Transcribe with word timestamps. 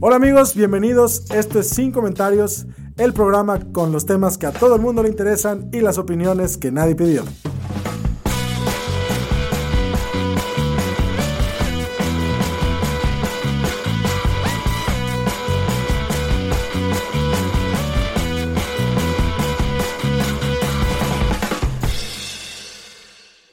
Hola 0.00 0.14
amigos, 0.14 0.54
bienvenidos. 0.54 1.28
Esto 1.32 1.58
es 1.58 1.70
Sin 1.70 1.90
Comentarios, 1.90 2.66
el 2.98 3.12
programa 3.12 3.58
con 3.72 3.90
los 3.90 4.06
temas 4.06 4.38
que 4.38 4.46
a 4.46 4.52
todo 4.52 4.76
el 4.76 4.80
mundo 4.80 5.02
le 5.02 5.08
interesan 5.08 5.70
y 5.72 5.80
las 5.80 5.98
opiniones 5.98 6.56
que 6.56 6.70
nadie 6.70 6.94
pidió. 6.94 7.24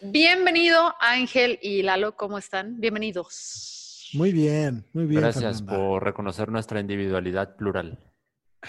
Bienvenido 0.03 0.94
Ángel 1.00 1.58
y 1.64 1.81
Lalo, 1.81 2.16
¿cómo 2.16 2.38
están? 2.38 2.80
Bienvenidos. 2.80 3.74
Muy 4.15 4.31
bien, 4.31 4.85
muy 4.93 5.05
bien. 5.05 5.21
Gracias 5.21 5.59
Fernanda. 5.61 5.77
por 5.77 6.03
reconocer 6.03 6.49
nuestra 6.49 6.80
individualidad 6.80 7.55
plural. 7.55 7.99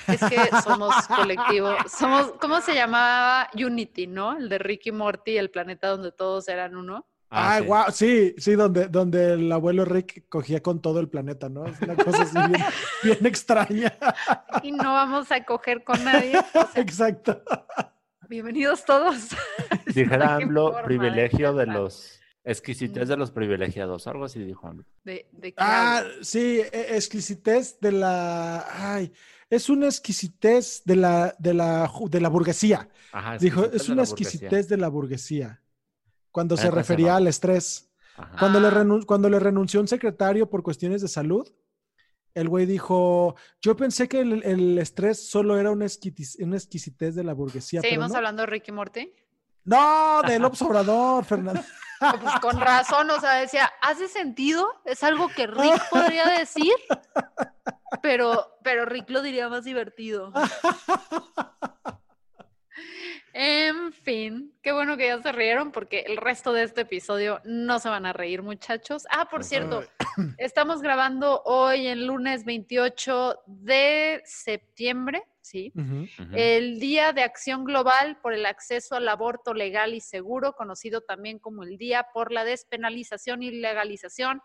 Es 0.06 0.20
que 0.20 0.36
somos 0.64 0.94
colectivo, 1.06 1.74
somos, 1.88 2.32
¿cómo 2.40 2.60
se 2.60 2.74
llamaba 2.74 3.48
Unity, 3.54 4.06
no? 4.06 4.36
El 4.36 4.48
de 4.48 4.58
Ricky 4.58 4.92
Morty, 4.92 5.36
el 5.36 5.50
planeta 5.50 5.88
donde 5.88 6.12
todos 6.12 6.48
eran 6.48 6.76
uno. 6.76 7.06
Ay, 7.28 7.62
sí. 7.62 7.68
wow, 7.68 7.84
sí, 7.90 8.34
sí, 8.38 8.54
donde, 8.54 8.86
donde 8.86 9.32
el 9.34 9.50
abuelo 9.50 9.84
Rick 9.84 10.28
cogía 10.28 10.62
con 10.62 10.80
todo 10.80 11.00
el 11.00 11.08
planeta, 11.08 11.48
¿no? 11.48 11.66
Es 11.66 11.80
una 11.82 11.96
cosa 11.96 12.22
así 12.22 12.38
bien, 12.38 12.64
bien 13.02 13.26
extraña. 13.26 13.92
Y 14.62 14.72
no 14.72 14.92
vamos 14.92 15.32
a 15.32 15.44
coger 15.44 15.82
con 15.82 16.02
nadie. 16.04 16.38
O 16.38 16.66
sea, 16.66 16.82
Exacto. 16.82 17.42
bienvenidos 18.28 18.84
todos. 18.84 19.30
Dijera 19.94 20.36
AMLO, 20.36 20.70
de 20.70 20.82
privilegio 20.84 21.52
de 21.52 21.66
los 21.66 22.20
exquisites 22.46 23.08
de 23.08 23.16
los 23.16 23.30
privilegiados. 23.30 24.06
Algo 24.06 24.24
así 24.24 24.42
dijo. 24.42 24.72
¿De, 25.04 25.28
de 25.32 25.52
qué 25.52 25.54
Ah, 25.58 25.98
hablas? 25.98 26.14
sí, 26.26 26.60
e- 26.60 26.96
exquisitez 26.96 27.78
de 27.80 27.92
la. 27.92 28.64
Ay, 28.94 29.12
es 29.50 29.68
una 29.68 29.86
exquisitez 29.86 30.82
de 30.84 30.96
la, 30.96 31.34
de 31.38 31.52
la, 31.54 31.90
de 32.08 32.20
la 32.20 32.28
burguesía. 32.30 32.88
Ajá, 33.12 33.36
Dijo, 33.38 33.64
es 33.66 33.88
una 33.88 34.02
exquisitez 34.02 34.68
de 34.68 34.76
la 34.78 34.88
burguesía. 34.88 35.60
Cuando 36.30 36.56
se 36.56 36.64
Neta, 36.64 36.72
se 36.72 36.76
refería 36.76 37.16
al 37.16 37.26
estrés. 37.26 37.90
Ajá. 38.16 38.36
Cuando, 38.38 38.60
le 38.60 38.68
Ah. 38.68 38.70
renun- 38.70 39.04
cuando 39.04 39.28
le 39.28 39.38
renunció 39.38 39.80
un 39.80 39.88
secretario 39.88 40.48
por 40.48 40.62
cuestiones 40.62 41.02
de 41.02 41.08
salud, 41.08 41.46
el 42.34 42.48
güey 42.48 42.66
dijo, 42.66 43.34
yo 43.62 43.76
pensé 43.76 44.08
que 44.08 44.20
el, 44.20 44.42
el 44.42 44.78
estrés 44.78 45.28
solo 45.28 45.58
era 45.58 45.70
una, 45.70 45.86
exquitis- 45.86 46.36
una 46.42 46.56
exquisitez 46.56 47.14
de 47.14 47.24
la 47.24 47.32
burguesía. 47.32 47.80
pero 47.80 47.90
¿Seguimos 47.90 48.10
no. 48.10 48.16
hablando 48.18 48.42
de 48.42 48.46
Ricky 48.46 48.72
Morty? 48.72 49.12
No, 49.64 50.20
de 50.22 50.38
López 50.38 50.60
Obrador, 50.62 51.24
Fernando. 51.24 51.62
Pues 51.98 52.34
con 52.40 52.60
razón, 52.60 53.10
o 53.10 53.20
sea, 53.20 53.34
decía, 53.34 53.72
¿hace 53.80 54.08
sentido? 54.08 54.80
Es 54.84 55.02
algo 55.02 55.28
que 55.28 55.46
Rick 55.46 55.88
podría 55.90 56.26
decir, 56.26 56.74
pero, 58.02 58.58
pero 58.62 58.84
Rick 58.84 59.10
lo 59.10 59.22
diría 59.22 59.48
más 59.48 59.64
divertido. 59.64 60.32
En 63.38 63.92
fin, 63.92 64.54
qué 64.62 64.72
bueno 64.72 64.96
que 64.96 65.08
ya 65.08 65.20
se 65.20 65.30
rieron 65.30 65.70
porque 65.70 66.00
el 66.06 66.16
resto 66.16 66.54
de 66.54 66.62
este 66.62 66.80
episodio 66.80 67.42
no 67.44 67.78
se 67.78 67.90
van 67.90 68.06
a 68.06 68.14
reír, 68.14 68.42
muchachos. 68.42 69.06
Ah, 69.10 69.28
por 69.28 69.44
cierto, 69.44 69.84
estamos 70.38 70.80
grabando 70.80 71.42
hoy 71.44 71.86
el 71.86 72.06
lunes 72.06 72.46
28 72.46 73.42
de 73.46 74.22
septiembre, 74.24 75.22
¿sí? 75.46 75.72
El 76.32 76.80
Día 76.80 77.12
de 77.12 77.22
Acción 77.22 77.64
Global 77.64 78.18
por 78.20 78.34
el 78.34 78.44
Acceso 78.46 78.96
al 78.96 79.08
Aborto 79.08 79.54
Legal 79.54 79.94
y 79.94 80.00
Seguro, 80.00 80.54
conocido 80.54 81.00
también 81.00 81.38
como 81.38 81.62
el 81.62 81.78
Día 81.78 82.08
por 82.12 82.32
la 82.32 82.44
Despenalización 82.44 83.42
y 83.42 83.52
Legalización 83.52 84.42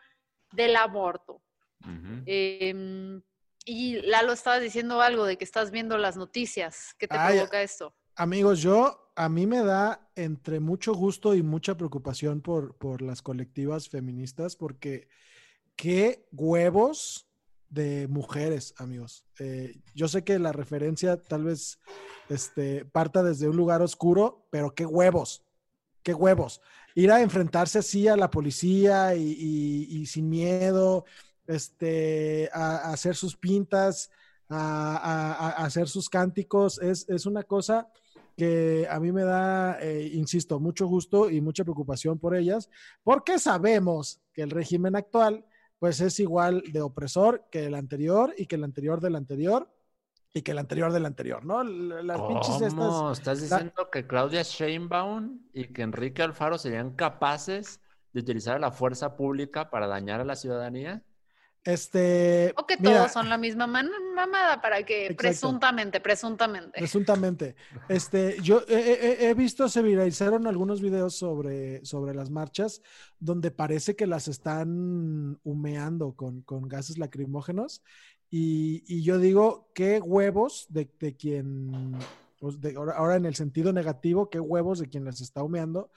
del 0.52 0.76
Aborto. 0.76 1.42
Ujú. 1.82 2.24
Em, 2.26 3.22
y 3.66 4.02
Lalo, 4.02 4.34
estabas 4.34 4.62
diciendo 4.62 5.02
algo 5.02 5.26
de 5.26 5.38
que 5.38 5.44
estás 5.44 5.72
viendo 5.72 5.98
las 5.98 6.18
noticias. 6.18 6.96
¿Qué 7.00 7.08
te 7.08 7.18
Ay, 7.18 7.38
provoca 7.38 7.62
esto? 7.62 7.96
Amigos, 8.16 8.62
yo, 8.62 9.12
a 9.16 9.30
mí 9.30 9.48
me 9.48 9.64
da 9.64 10.12
entre 10.16 10.60
mucho 10.60 10.94
gusto 10.94 11.34
y 11.34 11.42
mucha 11.42 11.76
preocupación 11.76 12.42
por, 12.42 12.78
por 12.78 13.02
las 13.02 13.22
colectivas 13.22 13.90
feministas, 13.90 14.56
porque 14.56 15.08
qué 15.76 16.28
huevos 16.32 17.31
de 17.72 18.08
mujeres, 18.08 18.76
amigos. 18.78 19.26
Eh, 19.40 19.82
yo 19.96 20.08
sé 20.08 20.24
que 20.24 20.38
la 20.38 20.52
referencia 20.52 21.20
tal 21.20 21.46
vez 21.46 21.80
este, 22.30 22.86
parta 22.86 23.24
desde 23.24 23.50
un 23.50 23.58
lugar 23.58 23.82
oscuro, 23.82 24.46
pero 24.52 24.76
qué 24.76 24.86
huevos, 24.86 25.44
qué 26.04 26.14
huevos. 26.14 26.62
Ir 26.94 27.12
a 27.12 27.22
enfrentarse 27.22 27.80
así 27.80 28.08
a 28.08 28.16
la 28.16 28.30
policía 28.30 29.16
y, 29.16 30.06
sin 30.06 30.30
miedo, 30.30 31.06
este, 31.48 32.50
a, 32.54 32.92
hacer 32.92 33.16
sus 33.16 33.36
pintas, 33.36 34.12
a 34.50 35.56
hacer 35.64 35.88
sus 35.88 36.10
cánticos, 36.10 36.80
es, 36.80 37.08
es 37.10 37.26
una 37.26 37.44
cosa 37.44 37.90
que 38.42 38.88
a 38.90 39.00
mí 39.00 39.12
me 39.12 39.24
da, 39.24 39.78
eh, 39.82 40.10
insisto, 40.14 40.60
mucho 40.60 40.88
gusto 40.88 41.30
y 41.30 41.42
mucha 41.42 41.64
preocupación 41.64 42.18
por 42.18 42.36
ellas, 42.36 42.70
porque 43.04 43.40
sabemos 43.40 44.20
que 44.34 44.42
el 44.42 44.50
régimen 44.50 44.96
actual, 44.96 45.46
pues 45.82 46.00
es 46.00 46.20
igual 46.20 46.62
de 46.72 46.80
opresor 46.80 47.48
que 47.50 47.66
el 47.66 47.74
anterior 47.74 48.36
y 48.38 48.46
que 48.46 48.56
el 48.56 48.64
anterior 48.64 49.02
del 49.02 49.16
anterior 49.16 49.68
y 50.32 50.44
que 50.44 50.52
el 50.52 50.60
anterior 50.60 50.94
del 50.94 51.08
anterior, 51.08 51.44
¿no? 51.44 51.64
Las 51.64 52.22
pinches 52.22 52.62
estas. 52.62 52.76
¿Cómo? 52.76 53.12
¿Estás 53.12 53.42
diciendo 53.42 53.90
que 53.92 54.06
Claudia 54.06 54.44
Sheinbaum 54.44 55.40
y 55.54 55.74
que 55.74 55.82
Enrique 55.82 56.22
Alfaro 56.22 56.60
serían 56.60 56.92
capaces 56.92 57.82
de 58.14 58.20
utilizar 58.20 58.62
la 58.62 58.72
fuerza 58.72 59.18
pública 59.18 59.72
para 59.72 59.88
dañar 59.88 60.22
a 60.22 60.24
la 60.24 60.36
ciudadanía? 60.36 61.02
Este. 61.64 62.54
O 62.58 62.66
que 62.66 62.76
mira, 62.78 62.98
todos 62.98 63.12
son 63.12 63.30
la 63.30 63.38
misma 63.38 63.68
mamada 63.68 64.62
para 64.62 64.84
que 64.84 65.04
Exacto. 65.04 65.18
presuntamente, 65.22 66.00
presuntamente. 66.00 66.80
Presuntamente. 66.80 67.56
Este, 67.88 68.38
yo 68.42 68.64
he, 68.68 68.76
he- 68.76 69.30
he 69.30 69.34
visto, 69.36 69.70
se 69.70 69.84
viralizaron 69.84 70.48
algunos 70.48 70.82
videos 70.82 71.16
sobre, 71.16 71.86
sobre 71.86 72.16
las 72.16 72.32
marchas 72.32 72.82
donde 73.20 73.52
parece 73.52 73.96
que 73.96 74.08
las 74.08 74.28
están 74.28 75.40
humeando 75.44 76.14
con, 76.16 76.42
con 76.42 76.68
gases 76.68 76.98
lacrimógenos. 76.98 77.84
Y, 78.32 78.84
y 78.88 79.04
yo 79.04 79.20
digo, 79.20 79.70
qué 79.76 80.00
huevos 80.00 80.66
de, 80.70 80.90
de 81.00 81.16
quien, 81.16 81.92
pues, 82.40 82.60
de- 82.60 82.76
ahora, 82.76 82.94
ahora 82.94 83.16
en 83.18 83.26
el 83.26 83.36
sentido 83.36 83.72
negativo, 83.72 84.30
qué 84.30 84.40
huevos 84.40 84.80
de 84.80 84.88
quien 84.88 85.06
las 85.06 85.22
está 85.22 85.44
humeando, 85.44 85.92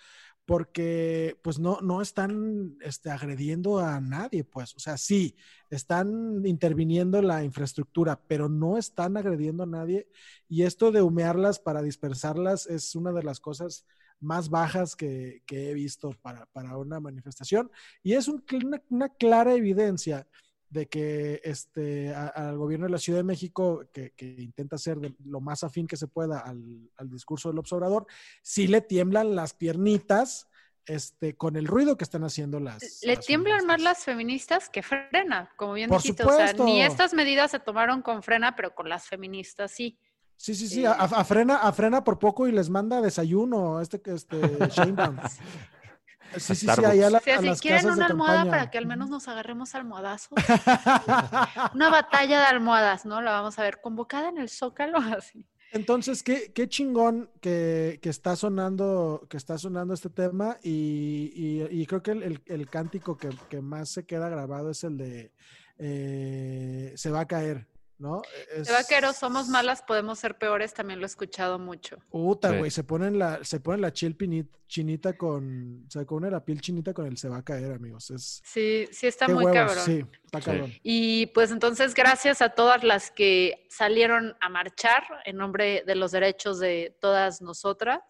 porque 0.47 1.38
pues 1.43 1.59
no, 1.59 1.81
no 1.81 2.03
están 2.03 2.77
este, 2.82 3.10
agrediendo 3.10 3.78
a 3.78 4.00
nadie, 4.00 4.44
pues. 4.44 4.75
O 4.77 4.78
sea, 4.78 4.97
sí, 4.99 5.37
están 5.71 6.43
interviniendo 6.44 7.19
en 7.19 7.28
la 7.28 7.44
infraestructura, 7.44 8.21
pero 8.28 8.49
no 8.49 8.77
están 8.77 9.16
agrediendo 9.16 9.62
a 9.62 9.66
nadie. 9.66 10.09
Y 10.49 10.62
esto 10.62 10.93
de 10.93 11.03
humearlas 11.03 11.59
para 11.59 11.82
dispersarlas 11.82 12.66
es 12.66 12.94
una 12.94 13.12
de 13.12 13.22
las 13.22 13.41
cosas 13.41 13.87
más 14.21 14.49
bajas 14.50 14.97
que, 14.97 15.43
que 15.47 15.71
he 15.71 15.75
visto 15.75 16.10
para, 16.22 16.47
para 16.47 16.76
una 16.76 17.00
manifestación. 17.00 17.71
Y 18.03 18.12
es 18.15 18.28
un- 18.28 18.44
una, 18.65 18.82
una 18.90 19.08
clara 19.08 19.55
evidencia 19.55 20.26
de 20.75 20.87
que 20.87 21.41
este, 21.44 22.12
al 22.12 22.59
gobierno 22.59 22.87
de 22.87 22.93
la 22.93 22.99
Ciudad 22.99 23.21
de 23.21 23.25
México, 23.25 23.85
que, 23.93 24.11
que 24.11 24.26
intenta 24.26 24.76
ser 24.76 24.99
de 24.99 25.15
lo 25.25 25.41
más 25.41 25.62
afín 25.62 25.87
que 25.87 25.97
se 25.97 26.09
pueda 26.09 26.41
al, 26.41 26.91
al 26.97 27.09
discurso 27.09 27.49
del 27.49 27.61
observador, 27.61 28.06
sí 28.43 28.67
le 28.67 28.81
tiemblan 28.81 29.37
las 29.37 29.55
piernitas 29.55 30.49
este, 30.87 31.37
con 31.37 31.55
el 31.55 31.69
ruido 31.69 31.97
que 31.97 32.03
están 32.03 32.25
haciendo 32.25 32.59
las. 32.59 32.82
Le 33.05 33.15
las 33.15 33.25
tiemblan 33.25 33.65
más 33.67 33.81
las 33.81 34.05
feministas 34.05 34.69
que 34.69 34.82
frena, 34.82 35.49
como 35.56 35.75
bien 35.75 35.88
Por 35.88 36.03
dijiste. 36.03 36.25
O 36.25 36.26
sea, 36.26 36.49
supuesto. 36.49 36.65
ni 36.65 36.82
estas 36.82 37.15
medidas 37.15 37.53
se 37.53 37.61
tomaron 37.61 38.03
con 38.03 38.25
frena, 38.25 38.56
pero 38.56 38.75
con 38.75 38.88
las 38.88 39.06
feministas 39.06 39.71
sí. 39.71 39.97
Sí, 40.37 40.56
sí, 40.56 40.67
sí, 40.67 40.85
Eh, 40.85 40.88
a, 40.88 41.05
a 41.05 41.25
frena, 41.25 41.59
a 41.59 41.73
frena 41.73 42.03
por 42.03 42.19
poco 42.19 42.49
y 42.49 42.53
les 42.53 42.69
manda 42.69 43.00
desayuno 43.00 43.81
este, 43.81 44.03
este 44.06 44.37
Sheinbaum. 44.71 45.17
Sí, 46.39 46.55
sí, 46.55 46.67
sí, 46.69 46.85
ahí 46.85 47.03
a, 47.03 47.11
la- 47.11 47.19
a 47.19 47.21
si 47.21 47.47
las 47.47 47.61
quieren 47.61 47.91
una 47.91 48.07
almohada 48.07 48.35
campaña. 48.43 48.51
para 48.51 48.71
que 48.71 48.79
al 48.79 48.87
menos 48.87 49.11
nos 49.11 49.29
agarremos 49.29 49.75
almohadazos. 49.75 50.31
Una 51.75 51.91
batalla 51.91 52.41
de 52.41 52.47
almohadas, 52.47 53.05
¿no? 53.07 53.21
La 53.23 53.33
vamos 53.33 53.59
a 53.59 53.63
ver 53.63 53.81
convocada 53.81 54.29
en 54.29 54.39
el 54.39 54.49
Zócalo, 54.49 54.99
así. 55.19 55.47
Entonces, 55.73 56.23
qué, 56.23 56.53
qué 56.53 56.69
chingón 56.69 57.29
que, 57.41 57.99
que 58.01 58.09
está 58.09 58.37
sonando, 58.37 59.27
que 59.29 59.37
está 59.37 59.59
sonando 59.59 59.93
este 59.95 60.09
tema 60.09 60.57
y, 60.63 61.33
y- 61.35 61.81
y 61.81 61.87
creo 61.87 62.01
que 62.03 62.13
el, 62.13 62.23
el- 62.23 62.43
el 62.47 62.71
cántico 62.71 63.17
que, 63.17 63.31
que 63.49 63.61
más 63.61 63.89
se 63.89 64.05
queda 64.07 64.29
grabado 64.29 64.71
es 64.71 64.85
el 64.85 64.97
de 64.99 65.33
eh, 65.79 66.93
Se 66.97 67.11
va 67.11 67.21
a 67.21 67.27
caer, 67.27 67.67
¿no? 67.99 68.23
Es, 68.55 68.67
De 68.69 68.73
vaqueros, 68.73 69.17
somos 69.17 69.49
malas, 69.49 69.82
podemos 69.82 70.19
ser 70.19 70.37
peores, 70.37 70.75
también 70.75 70.99
lo 71.00 71.06
he 71.06 71.08
escuchado 71.08 71.58
mucho. 71.58 71.99
Puta, 72.11 72.50
Sí. 72.50 72.58
güey, 72.58 72.70
se 72.70 72.85
ponen 72.85 73.19
la, 73.19 73.43
se 73.44 73.61
ponen 73.61 73.81
la 73.82 73.91
pini- 73.93 74.49
chinita 74.67 75.17
con, 75.17 75.87
se 75.88 76.05
pone 76.05 76.31
la 76.31 76.44
piel 76.44 76.61
chinita 76.61 76.93
con 76.93 77.06
el 77.06 77.17
Se 77.17 77.29
va 77.29 77.38
a 77.38 77.44
caer, 77.44 77.73
amigos. 77.73 78.11
Es 78.11 78.43
Sí, 78.44 78.88
sí 78.91 79.06
está 79.06 79.29
muy 79.29 79.44
huevos, 79.44 79.52
cabrón. 79.75 79.85
sí, 79.85 80.05
está 80.25 80.41
Sí. 80.41 80.44
cabrón. 80.46 80.73
Y 80.82 81.26
pues 81.26 81.50
entonces 81.52 81.94
gracias 81.94 82.43
a 82.43 82.49
todas 82.50 82.82
las 82.82 83.11
que 83.11 83.67
salieron 83.70 84.37
a 84.40 84.49
marchar 84.49 85.05
en 85.25 85.37
nombre 85.37 85.85
de 85.87 85.94
los 85.94 86.11
derechos 86.12 86.58
de 86.58 86.97
todas 87.00 87.40
nosotras. 87.43 88.00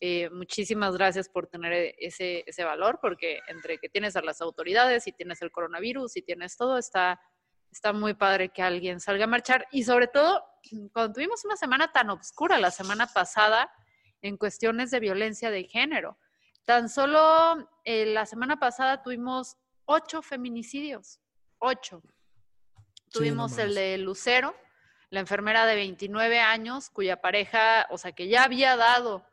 Eh, 0.00 0.28
muchísimas 0.30 0.94
gracias 0.96 1.28
por 1.28 1.46
tener 1.46 1.72
e- 1.72 1.94
ese, 1.98 2.42
ese 2.46 2.64
valor, 2.64 2.98
porque 3.00 3.38
entre 3.48 3.78
que 3.78 3.88
tienes 3.88 4.16
a 4.16 4.22
las 4.22 4.40
autoridades 4.42 5.06
y 5.06 5.12
tienes 5.12 5.40
el 5.40 5.50
coronavirus 5.52 6.16
y 6.16 6.22
tienes 6.22 6.56
todo, 6.56 6.76
está, 6.76 7.20
está 7.74 7.92
muy 7.92 8.14
padre 8.14 8.50
que 8.50 8.62
alguien 8.62 9.00
salga 9.00 9.24
a 9.24 9.28
marchar. 9.28 9.66
Y 9.72 9.82
sobre 9.82 10.06
todo, 10.06 10.44
cuando 10.92 11.12
tuvimos 11.12 11.44
una 11.44 11.56
semana 11.56 11.90
tan 11.92 12.08
oscura 12.10 12.58
la 12.58 12.70
semana 12.70 13.06
pasada 13.08 13.70
en 14.22 14.36
cuestiones 14.36 14.90
de 14.90 15.00
violencia 15.00 15.50
de 15.50 15.64
género. 15.64 16.16
Tan 16.64 16.88
solo 16.88 17.68
eh, 17.84 18.06
la 18.06 18.26
semana 18.26 18.58
pasada 18.58 19.02
tuvimos 19.02 19.56
ocho 19.84 20.22
feminicidios, 20.22 21.20
ocho. 21.58 22.02
Tuvimos 23.10 23.58
el 23.58 23.74
de 23.74 23.98
Lucero, 23.98 24.54
la 25.10 25.20
enfermera 25.20 25.66
de 25.66 25.74
29 25.74 26.40
años, 26.40 26.90
cuya 26.90 27.20
pareja, 27.20 27.86
o 27.90 27.98
sea, 27.98 28.12
que 28.12 28.28
ya 28.28 28.44
había 28.44 28.76
dado 28.76 29.26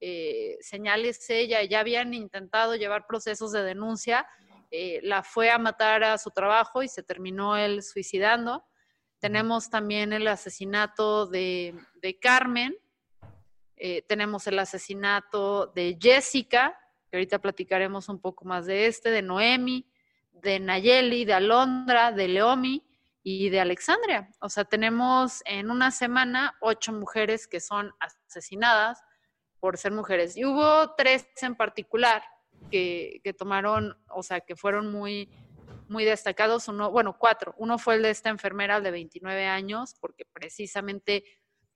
eh, 0.00 0.56
señales 0.60 1.28
ella, 1.30 1.62
ya 1.64 1.80
habían 1.80 2.14
intentado 2.14 2.74
llevar 2.76 3.06
procesos 3.06 3.52
de 3.52 3.62
denuncia, 3.62 4.26
eh, 4.70 5.00
la 5.02 5.22
fue 5.22 5.50
a 5.50 5.58
matar 5.58 6.04
a 6.04 6.18
su 6.18 6.30
trabajo 6.30 6.82
y 6.82 6.88
se 6.88 7.02
terminó 7.02 7.56
él 7.56 7.82
suicidando. 7.82 8.64
Tenemos 9.18 9.70
también 9.70 10.12
el 10.12 10.28
asesinato 10.28 11.26
de, 11.26 11.74
Carmen, 12.20 12.76
eh, 13.76 14.02
tenemos 14.02 14.46
el 14.46 14.58
asesinato 14.58 15.66
de 15.68 15.98
Jessica, 16.00 16.78
que 17.10 17.16
ahorita 17.16 17.38
platicaremos 17.40 18.08
un 18.08 18.20
poco 18.20 18.44
más 18.44 18.66
de 18.66 18.86
este, 18.86 19.10
de 19.10 19.22
Noemi, 19.22 19.90
de 20.32 20.60
Nayeli, 20.60 21.24
de 21.24 21.32
Alondra, 21.32 22.12
de 22.12 22.28
Leomi 22.28 22.86
y 23.22 23.48
de 23.48 23.60
Alexandria. 23.60 24.30
O 24.40 24.48
sea, 24.48 24.64
tenemos 24.64 25.42
en 25.46 25.70
una 25.70 25.90
semana 25.90 26.56
ocho 26.60 26.92
mujeres 26.92 27.48
que 27.48 27.60
son 27.60 27.92
asesinadas 27.98 29.02
por 29.58 29.78
ser 29.78 29.92
mujeres. 29.92 30.36
Y 30.36 30.44
hubo 30.44 30.94
tres 30.94 31.26
en 31.42 31.56
particular 31.56 32.22
que, 32.70 33.20
que 33.24 33.32
tomaron, 33.32 33.96
o 34.08 34.22
sea, 34.22 34.40
que 34.40 34.56
fueron 34.56 34.90
muy, 34.92 35.30
muy 35.88 36.04
destacados. 36.04 36.68
Uno, 36.68 36.90
bueno, 36.90 37.16
cuatro. 37.18 37.54
Uno 37.58 37.78
fue 37.78 37.96
el 37.96 38.02
de 38.02 38.10
esta 38.10 38.28
enfermera 38.28 38.80
de 38.80 38.90
29 38.90 39.46
años, 39.46 39.94
porque 40.00 40.24
precisamente 40.24 41.24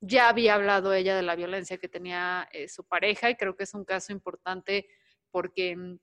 ya 0.01 0.29
había 0.29 0.55
hablado 0.55 0.93
ella 0.93 1.15
de 1.15 1.23
la 1.23 1.37
violencia 1.37 1.79
que 1.79 1.89
tenía 1.89 2.49
eh, 2.53 2.69
su 2.69 2.85
pareja 2.85 3.31
y 3.31 3.37
creo 3.37 3.57
que 3.57 3.65
es 3.65 3.73
un 3.73 3.85
caso 3.85 4.13
importante 4.13 4.89
porque 5.31 5.77
mm, 5.77 5.99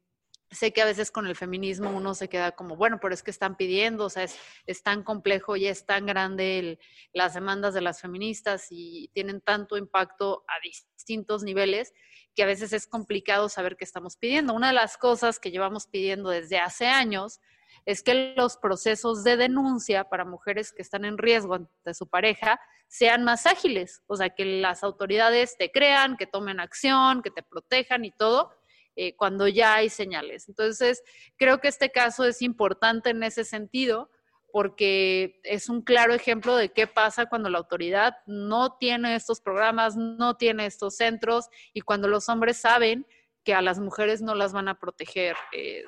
sé 0.52 0.72
que 0.72 0.82
a 0.82 0.86
veces 0.86 1.12
con 1.12 1.28
el 1.28 1.36
feminismo 1.36 1.92
uno 1.92 2.16
se 2.16 2.30
queda 2.30 2.54
como, 2.54 2.76
bueno, 2.76 3.00
pero 3.02 3.14
es 3.14 3.22
que 3.22 3.30
están 3.30 3.56
pidiendo, 3.56 4.06
o 4.06 4.10
sea, 4.10 4.24
es, 4.24 4.84
tan 4.84 5.04
complejo 5.04 5.58
y 5.58 5.68
es 5.68 5.86
tan 5.86 6.06
grande 6.06 6.80
las 7.14 7.34
demandas 7.34 7.74
de 7.74 7.82
las 7.82 8.02
feministas 8.02 8.68
y 8.72 9.10
tienen 9.14 9.42
tanto 9.42 9.78
impacto 9.78 10.44
a 10.48 10.54
distintos 10.64 11.44
niveles 11.44 11.94
que 12.36 12.44
a 12.44 12.46
veces 12.46 12.74
es 12.74 12.88
complicado 12.88 13.50
saber 13.50 13.76
qué 13.76 13.84
estamos 13.84 14.18
pidiendo. 14.18 14.54
Una 14.54 14.68
de 14.68 14.74
las 14.74 14.98
cosas 14.98 15.40
que 15.40 15.52
llevamos 15.52 15.88
pidiendo 15.88 16.30
desde 16.30 16.60
hace 16.60 16.88
años 16.88 17.40
es 17.86 18.04
que 18.04 18.34
los 18.36 18.58
procesos 18.58 19.24
de 19.24 19.38
denuncia 19.38 20.04
para 20.06 20.26
mujeres 20.26 20.72
que 20.72 20.82
están 20.82 21.06
en 21.06 21.18
riesgo 21.18 21.56
ante 21.56 21.94
su 21.94 22.08
pareja 22.08 22.60
sean 22.88 23.24
más 23.24 23.46
ágiles, 23.46 24.02
o 24.08 24.16
sea, 24.16 24.30
que 24.30 24.46
las 24.46 24.84
autoridades 24.84 25.58
te 25.58 25.72
crean, 25.72 26.18
que 26.18 26.26
tomen 26.26 26.60
acción, 26.60 27.22
que 27.22 27.30
te 27.30 27.44
protejan 27.44 28.04
y 28.04 28.12
todo, 28.12 28.52
eh, 28.96 29.16
cuando 29.16 29.48
ya 29.48 29.76
hay 29.76 29.90
señales. 29.90 30.50
Entonces, 30.50 31.04
creo 31.38 31.60
que 31.60 31.68
este 31.68 31.92
caso 31.92 32.26
es 32.26 32.42
importante 32.42 33.12
en 33.12 33.24
ese 33.24 33.46
sentido 33.46 34.10
porque 34.52 35.40
es 35.44 35.70
un 35.70 35.82
claro 35.82 36.14
ejemplo 36.14 36.56
de 36.56 36.70
qué 36.70 36.88
pasa 36.88 37.28
cuando 37.28 37.50
la 37.50 37.58
autoridad 37.58 38.18
no 38.26 38.78
tiene 38.78 39.16
estos 39.16 39.42
programas, 39.42 39.96
no 39.96 40.38
tiene 40.38 40.66
estos 40.66 40.96
centros 40.96 41.50
y 41.74 41.82
cuando 41.82 42.08
los 42.08 42.30
hombres 42.30 42.58
saben 42.58 43.06
que 43.44 43.54
a 43.54 43.62
las 43.62 43.80
mujeres 43.80 44.22
no 44.22 44.36
las 44.36 44.54
van 44.54 44.68
a 44.68 44.80
proteger, 44.80 45.36
eh, 45.54 45.84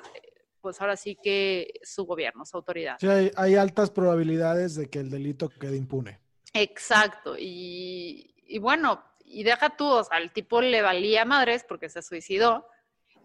pues 0.60 0.80
ahora 0.80 0.96
sí 0.96 1.18
que 1.22 1.74
su 1.82 2.04
gobierno, 2.04 2.44
su 2.44 2.56
autoridad. 2.56 2.96
Sí, 3.00 3.08
hay, 3.08 3.30
hay 3.36 3.56
altas 3.56 3.90
probabilidades 3.90 4.74
de 4.74 4.88
que 4.88 5.00
el 5.00 5.10
delito 5.10 5.48
quede 5.48 5.76
impune. 5.76 6.20
Exacto. 6.54 7.36
Y, 7.38 8.34
y 8.46 8.58
bueno, 8.58 9.02
y 9.24 9.44
deja 9.44 9.76
tú, 9.76 9.86
o 9.86 10.04
sea, 10.04 10.18
al 10.18 10.32
tipo 10.32 10.60
le 10.60 10.82
valía 10.82 11.24
madres 11.24 11.64
porque 11.66 11.88
se 11.88 12.02
suicidó, 12.02 12.66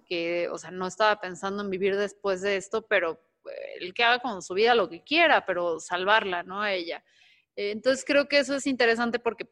que, 0.07 0.47
o 0.49 0.57
sea, 0.57 0.71
no 0.71 0.87
estaba 0.87 1.19
pensando 1.19 1.63
en 1.63 1.69
vivir 1.69 1.97
después 1.97 2.41
de 2.41 2.55
esto, 2.55 2.87
pero 2.87 3.19
el 3.79 3.93
que 3.93 4.03
haga 4.03 4.19
con 4.19 4.41
su 4.41 4.53
vida 4.53 4.75
lo 4.75 4.89
que 4.89 5.03
quiera, 5.03 5.45
pero 5.45 5.79
salvarla, 5.79 6.43
¿no? 6.43 6.61
A 6.61 6.73
ella. 6.73 7.03
Eh, 7.55 7.71
Entonces 7.71 8.03
creo 8.05 8.27
que 8.27 8.39
eso 8.39 8.55
es 8.55 8.67
interesante 8.67 9.19
porque 9.19 9.49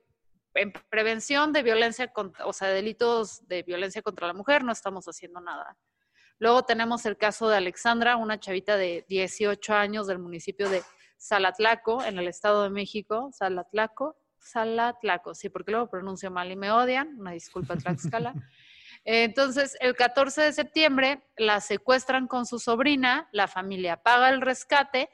en 0.55 0.71
prevención 0.89 1.51
de 1.51 1.63
violencia, 1.63 2.07
contra, 2.13 2.45
o 2.45 2.53
sea, 2.53 2.69
delitos 2.69 3.45
de 3.47 3.63
violencia 3.63 4.01
contra 4.01 4.27
la 4.27 4.33
mujer 4.33 4.63
no 4.63 4.71
estamos 4.71 5.05
haciendo 5.05 5.41
nada. 5.41 5.77
Luego 6.39 6.63
tenemos 6.63 7.05
el 7.05 7.17
caso 7.17 7.47
de 7.49 7.57
Alexandra, 7.57 8.17
una 8.17 8.39
chavita 8.39 8.77
de 8.77 9.05
18 9.07 9.73
años 9.73 10.07
del 10.07 10.19
municipio 10.19 10.69
de 10.69 10.83
Salatlaco, 11.17 12.03
en 12.03 12.19
el 12.19 12.27
Estado 12.27 12.63
de 12.63 12.69
México. 12.69 13.29
Salatlaco, 13.31 14.17
Salatlaco, 14.39 15.33
sí, 15.33 15.49
porque 15.49 15.71
luego 15.71 15.89
pronuncio 15.89 16.31
mal 16.31 16.51
y 16.51 16.55
me 16.55 16.71
odian. 16.71 17.19
Una 17.19 17.31
disculpa, 17.31 17.75
Tlaxcala. 17.77 18.33
Entonces, 19.05 19.77
el 19.81 19.95
14 19.95 20.41
de 20.41 20.53
septiembre 20.53 21.23
la 21.37 21.61
secuestran 21.61 22.27
con 22.27 22.47
su 22.47 22.57
sobrina, 22.57 23.29
la 23.31 23.47
familia 23.47 23.97
paga 23.97 24.29
el 24.29 24.41
rescate, 24.41 25.09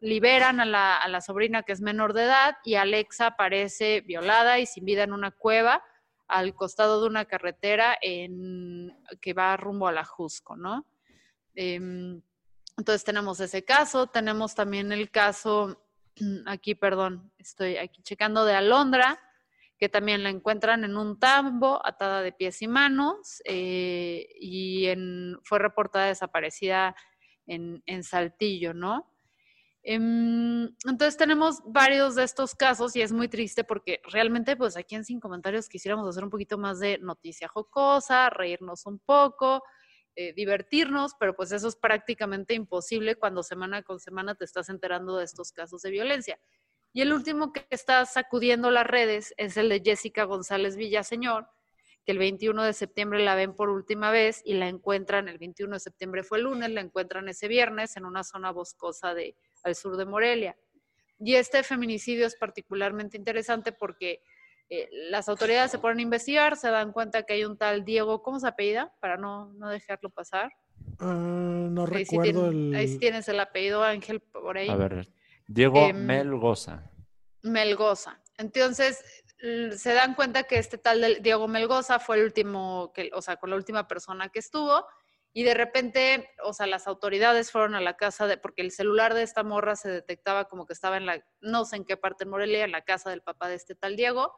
liberan 0.00 0.58
a 0.60 0.64
la, 0.64 1.20
sobrina 1.20 1.62
que 1.62 1.72
es 1.72 1.82
menor 1.82 2.14
de 2.14 2.24
edad 2.24 2.56
y 2.64 2.76
Alexa 2.76 3.26
aparece 3.28 4.00
violada 4.00 4.58
y 4.58 4.66
sin 4.66 4.86
vida 4.86 5.02
en 5.02 5.12
una 5.12 5.30
cueva 5.30 5.82
al 6.28 6.54
costado 6.54 7.02
de 7.02 7.08
una 7.08 7.26
carretera 7.26 7.96
en, 8.00 8.96
que 9.20 9.34
va 9.34 9.56
rumbo 9.58 9.86
a 9.86 9.92
la 9.92 10.04
Jusco, 10.04 10.56
¿no? 10.56 10.86
Eh, 11.54 12.20
entonces 12.76 13.04
tenemos 13.04 13.38
ese 13.40 13.64
caso, 13.64 14.06
tenemos 14.06 14.54
también 14.54 14.92
el 14.92 15.10
caso, 15.10 15.84
aquí, 16.46 16.74
perdón, 16.74 17.30
estoy 17.38 17.76
aquí 17.76 18.02
checando 18.02 18.44
de 18.44 18.54
Alondra, 18.54 19.20
que 19.84 19.90
también 19.90 20.22
la 20.22 20.30
encuentran 20.30 20.82
en 20.82 20.96
un 20.96 21.18
tambo, 21.18 21.78
atada 21.86 22.22
de 22.22 22.32
pies 22.32 22.62
y 22.62 22.68
manos, 22.68 23.42
eh, 23.44 24.26
y 24.40 24.86
fue 25.42 25.58
reportada 25.58 26.06
desaparecida 26.06 26.96
en, 27.46 27.82
en 27.84 28.02
Saltillo, 28.02 28.72
¿no? 28.72 29.12
Entonces 29.82 31.18
tenemos 31.18 31.60
varios 31.66 32.14
de 32.14 32.24
estos 32.24 32.54
casos 32.54 32.96
y 32.96 33.02
es 33.02 33.12
muy 33.12 33.28
triste 33.28 33.62
porque 33.62 34.00
realmente 34.10 34.56
pues 34.56 34.78
aquí 34.78 34.94
en 34.94 35.04
Sin 35.04 35.20
Comentarios 35.20 35.68
quisiéramos 35.68 36.08
hacer 36.08 36.24
un 36.24 36.30
poquito 36.30 36.56
más 36.56 36.80
de 36.80 36.96
noticia 36.96 37.46
jocosa, 37.46 38.30
reírnos 38.30 38.86
un 38.86 38.98
poco, 39.00 39.62
eh, 40.16 40.32
divertirnos, 40.32 41.12
pero 41.20 41.36
pues 41.36 41.52
eso 41.52 41.68
es 41.68 41.76
prácticamente 41.76 42.54
imposible 42.54 43.16
cuando 43.16 43.42
semana 43.42 43.82
con 43.82 44.00
semana 44.00 44.34
te 44.34 44.46
estás 44.46 44.70
enterando 44.70 45.18
de 45.18 45.26
estos 45.26 45.52
casos 45.52 45.82
de 45.82 45.90
violencia. 45.90 46.40
Y 46.94 47.02
el 47.02 47.12
último 47.12 47.52
que 47.52 47.66
está 47.70 48.06
sacudiendo 48.06 48.70
las 48.70 48.86
redes 48.86 49.34
es 49.36 49.56
el 49.56 49.68
de 49.68 49.82
Jessica 49.84 50.22
González 50.24 50.76
Villaseñor, 50.76 51.48
que 52.06 52.12
el 52.12 52.18
21 52.18 52.62
de 52.62 52.72
septiembre 52.72 53.18
la 53.24 53.34
ven 53.34 53.52
por 53.56 53.68
última 53.68 54.12
vez 54.12 54.42
y 54.44 54.54
la 54.54 54.68
encuentran, 54.68 55.28
el 55.28 55.38
21 55.38 55.74
de 55.74 55.80
septiembre 55.80 56.22
fue 56.22 56.38
el 56.38 56.44
lunes, 56.44 56.70
la 56.70 56.80
encuentran 56.80 57.28
ese 57.28 57.48
viernes 57.48 57.96
en 57.96 58.04
una 58.04 58.22
zona 58.22 58.52
boscosa 58.52 59.12
de, 59.12 59.36
al 59.64 59.74
sur 59.74 59.96
de 59.96 60.04
Morelia. 60.04 60.56
Y 61.18 61.34
este 61.34 61.64
feminicidio 61.64 62.28
es 62.28 62.36
particularmente 62.36 63.16
interesante 63.16 63.72
porque 63.72 64.22
eh, 64.70 64.88
las 65.10 65.28
autoridades 65.28 65.72
se 65.72 65.80
ponen 65.80 65.98
a 65.98 66.02
investigar, 66.02 66.56
se 66.56 66.70
dan 66.70 66.92
cuenta 66.92 67.24
que 67.24 67.32
hay 67.32 67.44
un 67.44 67.58
tal 67.58 67.84
Diego, 67.84 68.22
¿cómo 68.22 68.38
se 68.38 68.46
apellida? 68.46 68.94
Para 69.00 69.16
no, 69.16 69.52
no 69.54 69.68
dejarlo 69.68 70.10
pasar. 70.10 70.52
Uh, 71.00 71.06
no 71.06 71.86
ahí 71.86 72.04
recuerdo 72.04 72.24
sí 72.24 72.32
tiene, 72.32 72.48
el... 72.48 72.74
Ahí 72.76 72.86
sí 72.86 72.98
tienes 72.98 73.28
el 73.28 73.40
apellido 73.40 73.82
Ángel 73.82 74.20
por 74.20 74.56
ahí. 74.56 74.68
A 74.68 74.76
ver, 74.76 75.08
Diego 75.46 75.86
eh, 75.86 75.92
Melgoza. 75.92 76.90
Melgoza. 77.42 78.20
Entonces, 78.38 79.04
se 79.76 79.92
dan 79.92 80.14
cuenta 80.14 80.44
que 80.44 80.58
este 80.58 80.78
tal 80.78 81.00
de 81.00 81.20
Diego 81.20 81.48
Melgoza 81.48 81.98
fue 81.98 82.16
el 82.16 82.24
último, 82.24 82.92
que, 82.94 83.10
o 83.12 83.20
sea, 83.20 83.36
con 83.36 83.50
la 83.50 83.56
última 83.56 83.86
persona 83.86 84.28
que 84.30 84.38
estuvo, 84.38 84.86
y 85.36 85.42
de 85.42 85.54
repente, 85.54 86.30
o 86.44 86.52
sea, 86.52 86.66
las 86.66 86.86
autoridades 86.86 87.50
fueron 87.50 87.74
a 87.74 87.80
la 87.80 87.96
casa 87.96 88.26
de, 88.26 88.38
porque 88.38 88.62
el 88.62 88.70
celular 88.70 89.14
de 89.14 89.22
esta 89.22 89.42
morra 89.42 89.74
se 89.74 89.90
detectaba 89.90 90.44
como 90.44 90.64
que 90.64 90.72
estaba 90.72 90.96
en 90.96 91.06
la, 91.06 91.24
no 91.40 91.64
sé 91.64 91.76
en 91.76 91.84
qué 91.84 91.96
parte 91.96 92.24
de 92.24 92.30
Morelia, 92.30 92.64
en 92.64 92.72
la 92.72 92.82
casa 92.82 93.10
del 93.10 93.20
papá 93.20 93.48
de 93.48 93.56
este 93.56 93.74
tal 93.74 93.96
Diego. 93.96 94.32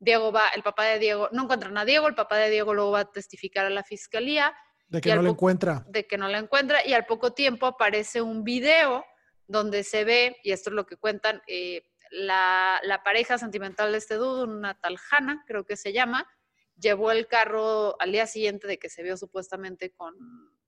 Diego 0.00 0.32
va, 0.32 0.48
el 0.54 0.62
papá 0.62 0.84
de 0.86 0.98
Diego, 0.98 1.28
no 1.32 1.44
encuentran 1.44 1.78
a 1.78 1.84
Diego, 1.84 2.08
el 2.08 2.16
papá 2.16 2.36
de 2.36 2.50
Diego 2.50 2.74
luego 2.74 2.90
va 2.90 3.00
a 3.00 3.12
testificar 3.12 3.64
a 3.64 3.70
la 3.70 3.84
fiscalía. 3.84 4.52
De 4.88 5.00
que 5.00 5.14
no 5.14 5.22
lo 5.22 5.30
encuentra. 5.30 5.84
de 5.88 6.06
que 6.06 6.18
no 6.18 6.28
la 6.28 6.38
encuentra 6.38 6.84
y 6.84 6.92
al 6.92 7.06
poco 7.06 7.32
tiempo 7.32 7.66
aparece 7.66 8.20
un 8.20 8.44
video 8.44 9.04
donde 9.46 9.84
se 9.84 10.04
ve, 10.04 10.36
y 10.42 10.52
esto 10.52 10.70
es 10.70 10.74
lo 10.74 10.86
que 10.86 10.96
cuentan, 10.96 11.42
eh, 11.46 11.82
la, 12.10 13.00
pareja 13.04 13.38
sentimental 13.38 13.92
de 13.92 13.98
este 13.98 14.14
dudo, 14.14 14.44
una 14.44 14.78
tal 14.78 14.96
Hannah, 15.10 15.44
creo 15.46 15.64
que 15.64 15.76
se 15.76 15.92
llama, 15.92 16.28
llevó 16.76 17.10
el 17.10 17.26
carro 17.26 18.00
al 18.00 18.12
día 18.12 18.26
siguiente 18.26 18.66
de 18.66 18.78
que 18.78 18.88
se 18.88 19.02
vio 19.02 19.16
supuestamente 19.16 19.90
con, 19.92 20.14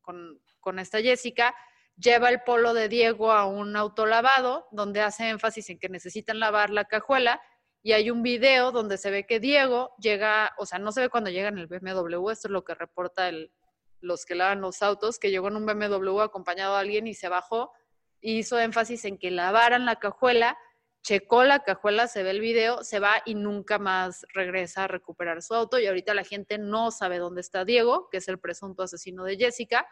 con, 0.00 0.40
con 0.60 0.78
esta 0.78 1.00
Jessica, 1.00 1.54
lleva 1.96 2.28
el 2.28 2.42
polo 2.42 2.74
de 2.74 2.88
Diego 2.88 3.32
a 3.32 3.46
un 3.46 3.74
autolavado 3.76 4.68
donde 4.70 5.00
hace 5.00 5.28
énfasis 5.28 5.70
en 5.70 5.78
que 5.78 5.88
necesitan 5.88 6.38
lavar 6.38 6.70
la 6.70 6.84
cajuela 6.84 7.40
y 7.82 7.92
hay 7.92 8.10
un 8.10 8.22
video 8.22 8.72
donde 8.72 8.98
se 8.98 9.10
ve 9.10 9.26
que 9.26 9.40
Diego 9.40 9.94
llega, 9.98 10.52
o 10.58 10.66
sea, 10.66 10.78
no 10.78 10.92
se 10.92 11.02
ve 11.02 11.08
cuando 11.08 11.30
llega 11.30 11.48
en 11.48 11.58
el 11.58 11.68
BMW, 11.68 12.30
esto 12.30 12.48
es 12.48 12.52
lo 12.52 12.64
que 12.64 12.74
reporta 12.74 13.28
el, 13.28 13.52
los 14.00 14.26
que 14.26 14.34
lavan 14.34 14.60
los 14.60 14.82
autos, 14.82 15.18
que 15.18 15.30
llegó 15.30 15.48
en 15.48 15.56
un 15.56 15.66
BMW 15.66 16.20
acompañado 16.20 16.74
de 16.74 16.80
alguien 16.80 17.06
y 17.06 17.14
se 17.14 17.28
bajó 17.28 17.72
hizo 18.20 18.58
énfasis 18.58 19.04
en 19.04 19.18
que 19.18 19.30
lavaran 19.30 19.84
la 19.84 19.96
cajuela, 19.96 20.58
checó 21.02 21.44
la 21.44 21.62
cajuela, 21.62 22.08
se 22.08 22.22
ve 22.22 22.30
el 22.30 22.40
video, 22.40 22.82
se 22.82 22.98
va 22.98 23.22
y 23.24 23.34
nunca 23.34 23.78
más 23.78 24.26
regresa 24.34 24.84
a 24.84 24.88
recuperar 24.88 25.42
su 25.42 25.54
auto 25.54 25.78
y 25.78 25.86
ahorita 25.86 26.14
la 26.14 26.24
gente 26.24 26.58
no 26.58 26.90
sabe 26.90 27.18
dónde 27.18 27.40
está 27.40 27.64
Diego, 27.64 28.08
que 28.10 28.18
es 28.18 28.28
el 28.28 28.40
presunto 28.40 28.82
asesino 28.82 29.24
de 29.24 29.36
Jessica, 29.36 29.86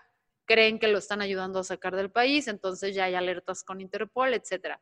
creen 0.45 0.79
que 0.79 0.89
lo 0.89 0.99
están 0.99 1.21
ayudando 1.21 1.61
a 1.61 1.65
sacar 1.65 1.95
del 1.95 2.11
país, 2.11 2.49
entonces 2.49 2.95
ya 2.95 3.05
hay 3.05 3.15
alertas 3.15 3.63
con 3.63 3.81
Interpol, 3.81 4.35
etcétera. 4.35 4.81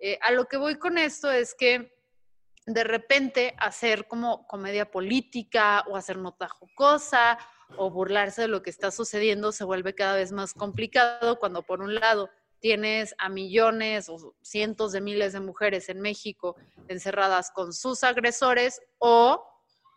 Eh, 0.00 0.18
a 0.20 0.32
lo 0.32 0.46
que 0.46 0.56
voy 0.56 0.78
con 0.78 0.98
esto 0.98 1.30
es 1.30 1.54
que 1.54 1.94
de 2.66 2.84
repente 2.84 3.54
hacer 3.58 4.06
como 4.06 4.46
comedia 4.46 4.90
política 4.90 5.84
o 5.88 5.96
hacer 5.96 6.18
nota 6.18 6.48
jocosa 6.48 7.38
o 7.76 7.90
burlarse 7.90 8.42
de 8.42 8.48
lo 8.48 8.62
que 8.62 8.70
está 8.70 8.90
sucediendo 8.90 9.52
se 9.52 9.64
vuelve 9.64 9.94
cada 9.94 10.16
vez 10.16 10.32
más 10.32 10.54
complicado 10.54 11.38
cuando 11.38 11.62
por 11.62 11.80
un 11.80 11.94
lado 11.94 12.30
tienes 12.62 13.12
a 13.18 13.28
millones 13.28 14.08
o 14.08 14.36
cientos 14.40 14.92
de 14.92 15.00
miles 15.00 15.32
de 15.32 15.40
mujeres 15.40 15.88
en 15.88 16.00
México 16.00 16.56
encerradas 16.86 17.50
con 17.50 17.72
sus 17.72 18.04
agresores 18.04 18.80
o 18.98 19.44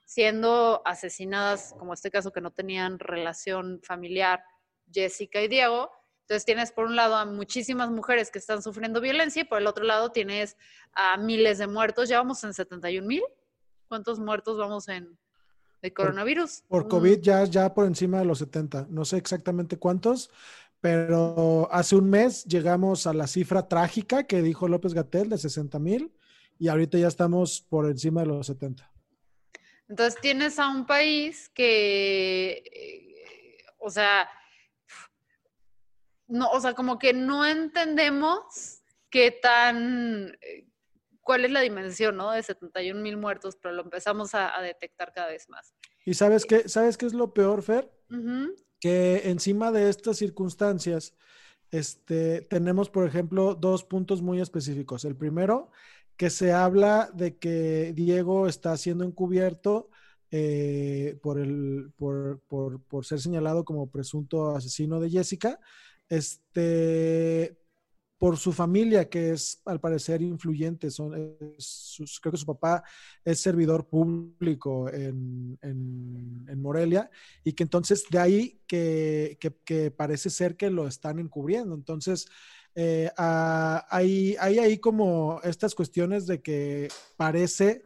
siendo 0.04 0.82
asesinadas, 0.84 1.76
como 1.78 1.94
este 1.94 2.10
caso 2.10 2.32
que 2.32 2.42
no 2.42 2.52
tenían 2.52 2.98
relación 2.98 3.82
familiar, 3.84 4.44
Jessica 4.92 5.42
y 5.42 5.48
Diego. 5.48 5.92
Entonces 6.22 6.44
tienes 6.44 6.72
por 6.72 6.86
un 6.86 6.96
lado 6.96 7.16
a 7.16 7.26
muchísimas 7.26 7.92
mujeres 7.92 8.32
que 8.32 8.40
están 8.40 8.64
sufriendo 8.64 9.00
violencia 9.00 9.44
y 9.44 9.46
por 9.46 9.60
el 9.60 9.68
otro 9.68 9.84
lado 9.84 10.12
tienes 10.12 10.58
a 10.94 11.18
miles 11.18 11.60
de 11.60 11.68
muertos. 11.68 12.10
Ya 12.10 12.18
vamos 12.18 12.44
en 12.44 12.56
71 12.56 13.08
mil. 13.08 13.24
¿Cuántos 13.88 14.20
muertos 14.20 14.58
vamos 14.58 14.88
en 14.90 15.20
de 15.84 15.94
coronavirus? 15.94 16.64
Por 16.68 16.86
Mm, 16.86 16.90
COVID 16.90 17.20
ya, 17.22 17.44
ya 17.44 17.72
por 17.72 17.86
encima 17.86 18.18
de 18.20 18.26
los 18.26 18.40
70. 18.40 18.88
No 18.90 19.06
sé 19.06 19.18
exactamente 19.18 19.78
cuántos, 19.78 20.32
pero 20.82 21.68
hace 21.72 21.96
un 21.96 22.10
mes 22.10 22.46
llegamos 22.46 23.08
a 23.08 23.14
la 23.14 23.28
cifra 23.28 23.68
trágica 23.68 24.24
que 24.24 24.42
dijo 24.42 24.68
López 24.68 24.94
Gatel 24.94 25.30
de 25.30 25.38
60 25.38 25.80
mil 25.80 26.14
y 26.58 26.68
ahorita 26.68 26.98
ya 26.98 27.08
estamos 27.08 27.62
por 27.62 27.90
encima 27.90 28.22
de 28.22 28.28
los 28.28 28.48
70. 28.48 28.92
Entonces 29.88 30.20
tienes 30.20 30.58
a 30.60 30.68
un 30.68 30.86
país 30.86 31.50
que, 31.50 32.64
eh, 32.74 33.66
o 33.78 33.90
sea, 33.90 34.28
no, 36.28 36.50
o 36.50 36.60
sea, 36.60 36.74
como 36.74 36.98
que 36.98 37.14
no 37.14 37.46
entendemos 37.46 38.82
qué 39.10 39.32
tan, 39.32 40.36
eh, 40.42 40.68
cuál 41.22 41.46
es 41.46 41.52
la 41.52 41.62
dimensión, 41.62 42.18
¿no? 42.18 42.32
De 42.32 42.42
71 42.42 43.02
mil 43.02 43.18
muertos, 43.18 43.58
pero 43.62 43.76
lo 43.76 43.84
empezamos 43.84 44.34
a, 44.34 44.58
a 44.58 44.62
detectar 44.62 45.14
cada 45.14 45.28
vez 45.28 45.48
más. 45.50 45.74
¿Y 46.04 46.16
sabes 46.16 46.46
qué, 46.46 46.68
sabes 46.68 46.98
qué 46.98 47.06
es 47.06 47.14
lo 47.14 47.34
peor, 47.34 47.62
Fer? 47.62 47.92
Ujú. 48.10 48.56
Que 48.80 49.30
encima 49.30 49.72
de 49.72 49.90
estas 49.90 50.18
circunstancias, 50.18 51.16
este, 51.72 52.42
tenemos, 52.42 52.90
por 52.90 53.08
ejemplo, 53.08 53.56
dos 53.56 53.84
puntos 53.84 54.22
muy 54.22 54.42
específicos. 54.42 55.06
El 55.06 55.16
primero, 55.16 55.72
que 56.18 56.30
se 56.30 56.54
habla 56.54 57.10
de 57.14 57.38
que 57.38 57.94
Diego 57.94 58.48
está 58.48 58.78
siendo 58.78 59.04
encubierto 59.04 59.90
eh, 60.32 61.18
por, 61.22 61.40
el, 61.40 61.92
por, 61.96 62.42
por, 62.48 62.82
por 62.84 63.06
ser 63.06 63.20
señalado 63.20 63.66
como 63.66 63.90
presunto 63.90 64.56
asesino 64.56 65.00
de 65.00 65.10
Jessica, 65.10 65.60
este, 66.10 67.58
por 68.18 68.38
su 68.38 68.54
familia, 68.54 69.10
que 69.10 69.32
es 69.32 69.62
al 69.66 69.80
parecer 69.80 70.22
influyente. 70.22 70.90
Son, 70.90 71.12
creo 71.12 72.32
que 72.32 72.38
su 72.38 72.46
papá 72.46 72.84
es 73.24 73.42
servidor 73.42 73.88
público 73.88 74.90
en, 74.90 75.58
en- 75.62 76.62
Morelia 76.62 77.12
y 77.44 77.54
que 77.54 77.62
entonces 77.64 78.06
de 78.10 78.18
ahí 78.18 78.62
que, 78.66 79.38
que- 79.66 79.92
parece 79.92 80.30
ser 80.32 80.56
que 80.56 80.70
lo 80.72 80.88
están 80.88 81.20
encubriendo. 81.20 81.76
Entonces, 81.76 82.28
eh, 82.74 83.12
hay, 83.18 84.36
hay 84.40 84.60
ahí 84.60 84.78
como 84.80 85.40
estas 85.44 85.76
cuestiones 85.76 86.26
de 86.26 86.42
que 86.42 86.88
parece 87.18 87.84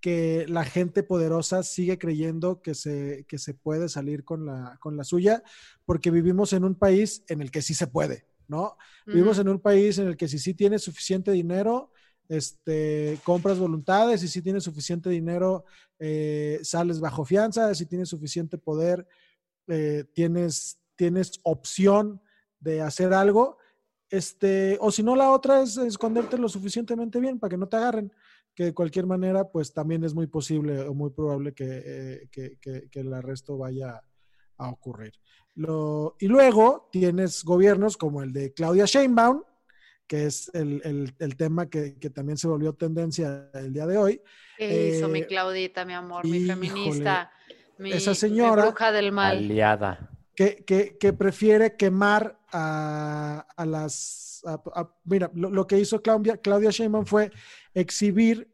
que 0.00 0.46
la 0.48 0.64
gente 0.64 1.02
poderosa 1.02 1.62
sigue 1.62 1.98
creyendo 1.98 2.60
que 2.62 2.74
se, 2.74 3.24
que 3.28 3.38
se 3.38 3.54
puede 3.54 3.88
salir 3.88 4.24
con 4.24 4.46
la, 4.46 4.78
con 4.80 4.96
la 4.96 5.04
suya, 5.04 5.42
porque 5.84 6.10
vivimos 6.10 6.52
en 6.54 6.64
un 6.64 6.74
país 6.74 7.22
en 7.28 7.40
el 7.42 7.50
que 7.50 7.62
sí 7.62 7.74
se 7.74 7.86
puede, 7.86 8.24
¿no? 8.48 8.76
Vivimos 9.12 9.38
en 9.38 9.48
un 9.48 9.60
país 9.60 9.98
en 9.98 10.08
el 10.08 10.16
que 10.16 10.28
si 10.28 10.38
sí 10.38 10.54
tienes 10.54 10.82
suficiente 10.82 11.30
dinero, 11.32 11.90
este, 12.28 13.18
compras 13.24 13.58
voluntades, 13.58 14.22
y 14.22 14.28
si 14.28 14.42
tienes 14.42 14.64
suficiente 14.64 15.10
dinero, 15.10 15.64
eh, 15.98 16.58
sales 16.62 17.00
bajo 17.00 17.24
fianza, 17.24 17.74
si 17.74 17.86
tienes 17.86 18.08
suficiente 18.08 18.58
poder, 18.58 19.06
eh, 19.68 20.04
tienes, 20.14 20.78
tienes 20.96 21.40
opción 21.44 22.20
de 22.60 22.80
hacer 22.80 23.12
algo, 23.12 23.58
este, 24.10 24.76
o 24.80 24.90
si 24.90 25.02
no, 25.02 25.16
la 25.16 25.30
otra 25.30 25.62
es 25.62 25.76
esconderte 25.78 26.38
lo 26.38 26.48
suficientemente 26.48 27.18
bien 27.20 27.38
para 27.38 27.50
que 27.50 27.56
no 27.58 27.68
te 27.68 27.76
agarren, 27.76 28.12
que 28.54 28.64
de 28.64 28.74
cualquier 28.74 29.06
manera, 29.06 29.50
pues 29.50 29.72
también 29.72 30.04
es 30.04 30.14
muy 30.14 30.26
posible 30.26 30.80
o 30.82 30.94
muy 30.94 31.10
probable 31.10 31.54
que, 31.54 31.64
eh, 31.84 32.28
que, 32.30 32.58
que- 32.60 32.88
que 32.90 33.00
el 33.00 33.12
arresto 33.14 33.56
vaya 33.56 34.02
a 34.62 34.70
ocurrir. 34.70 35.12
Lo, 35.54 36.16
y 36.18 36.28
luego 36.28 36.88
tienes 36.90 37.44
gobiernos 37.44 37.96
como 37.96 38.22
el 38.22 38.32
de 38.32 38.52
Claudia 38.54 38.84
Sheinbaum, 38.86 39.42
que 40.06 40.26
es 40.26 40.50
el, 40.54 40.80
el- 40.84 41.14
el 41.18 41.36
tema 41.36 41.68
que, 41.68 41.98
que 41.98 42.10
también 42.10 42.38
se 42.38 42.48
volvió 42.48 42.72
tendencia 42.74 43.50
el 43.54 43.72
día 43.72 43.86
de 43.86 43.98
hoy. 43.98 44.20
¿Qué 44.56 44.96
hizo 44.96 45.08
mi 45.08 45.20
eh, 45.20 45.26
Claudita, 45.26 45.84
mi 45.84 45.92
amor, 45.94 46.24
mi 46.26 46.38
híjole, 46.38 46.54
feminista, 46.68 47.30
mi, 47.78 47.92
esa 47.92 48.10
mi 48.10 48.16
señora- 48.16 48.62
bruja 48.66 48.92
del 48.92 49.12
mal? 49.12 49.38
Aliada. 49.38 50.10
que, 50.34 50.64
que- 50.64 50.96
que 50.98 51.12
prefiere 51.12 51.76
quemar 51.76 52.38
a, 52.52 53.46
a 53.56 53.66
las... 53.66 54.42
a- 54.46 54.62
a- 54.74 54.94
mira, 55.04 55.30
lo, 55.34 55.50
lo 55.50 55.66
que 55.66 55.78
hizo 55.78 56.00
Claudia, 56.02 56.36
Claudia 56.38 56.70
Sheinbaum 56.70 57.04
fue 57.04 57.30
exhibir 57.74 58.48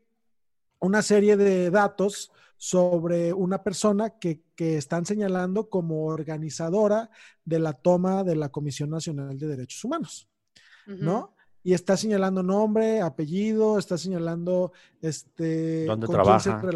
una 0.80 1.02
serie 1.02 1.36
de 1.36 1.70
datos 1.70 2.32
sobre 2.58 3.32
una 3.32 3.62
persona 3.62 4.10
que, 4.18 4.42
que 4.56 4.76
están 4.76 5.06
señalando 5.06 5.70
como 5.70 6.04
organizadora 6.06 7.08
de 7.44 7.58
la 7.60 7.72
toma 7.72 8.24
de 8.24 8.36
la 8.36 8.48
Comisión 8.50 8.90
Nacional 8.90 9.38
de 9.38 9.46
Derechos 9.46 9.82
Humanos. 9.84 10.28
¿no? 10.86 11.34
Y 11.62 11.74
está 11.74 11.96
señalando 11.96 12.42
nombre, 12.42 13.00
apellido, 13.00 13.78
está 13.78 13.96
señalando 13.98 14.72
este, 15.02 15.84
¿Dónde 15.86 16.06
con 16.06 16.16
quién 16.16 16.40
se 16.40 16.48
trabaja? 16.50 16.66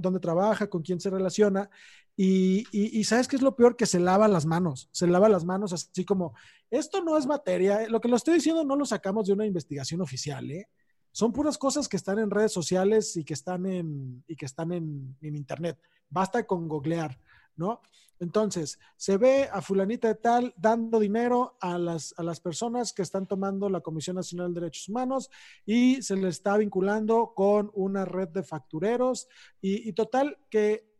dónde 0.00 0.20
trabaja, 0.20 0.66
con 0.68 0.82
quién 0.82 0.98
se 1.00 1.10
relaciona. 1.10 1.68
Y, 2.16 2.64
y- 2.72 2.98
y 2.98 3.04
¿sabes 3.04 3.28
qué 3.28 3.36
es 3.36 3.42
lo 3.42 3.54
peor? 3.54 3.76
Que 3.76 3.86
se 3.86 4.00
lava 4.00 4.28
las 4.28 4.46
manos, 4.46 4.88
se 4.92 5.06
lava 5.06 5.28
las 5.28 5.44
manos 5.44 5.72
así 5.72 6.04
como, 6.04 6.34
esto 6.70 7.02
no 7.02 7.16
es 7.16 7.26
materia, 7.26 7.88
lo 7.88 8.00
que 8.00 8.08
lo 8.08 8.16
estoy 8.16 8.34
diciendo 8.34 8.64
no 8.64 8.76
lo 8.76 8.84
sacamos 8.84 9.26
de 9.26 9.32
una 9.34 9.46
investigación 9.46 10.00
oficial, 10.00 10.50
¿eh? 10.50 10.68
Son 11.12 11.32
puras 11.32 11.58
cosas 11.58 11.88
que 11.88 11.96
están 11.96 12.18
en 12.18 12.30
redes 12.30 12.52
sociales 12.52 13.16
y 13.16 13.24
que 13.24 13.34
están 13.34 13.66
en, 13.66 14.24
y 14.26 14.36
que 14.36 14.46
están 14.46 14.72
en, 14.72 15.16
internet. 15.20 15.78
Basta 16.08 16.46
con 16.46 16.68
googlear, 16.68 17.18
¿no? 17.56 17.80
Entonces, 18.18 18.78
se 18.96 19.16
ve 19.16 19.48
a 19.50 19.62
fulanita 19.62 20.08
de 20.08 20.14
tal 20.14 20.54
dando 20.56 21.00
dinero 21.00 21.56
a 21.60 21.78
las, 21.78 22.14
a 22.18 22.22
las 22.22 22.38
personas 22.38 22.92
que 22.92 23.00
están 23.00 23.26
tomando 23.26 23.70
la 23.70 23.80
Comisión 23.80 24.16
Nacional 24.16 24.52
de 24.52 24.60
Derechos 24.60 24.88
Humanos 24.90 25.30
y 25.64 26.02
se 26.02 26.16
le 26.16 26.28
está 26.28 26.58
vinculando 26.58 27.32
con 27.34 27.70
una 27.74 28.04
red 28.04 28.28
de 28.28 28.42
factureros 28.42 29.26
y, 29.62 29.88
y 29.88 29.92
total 29.94 30.38
que 30.50 30.90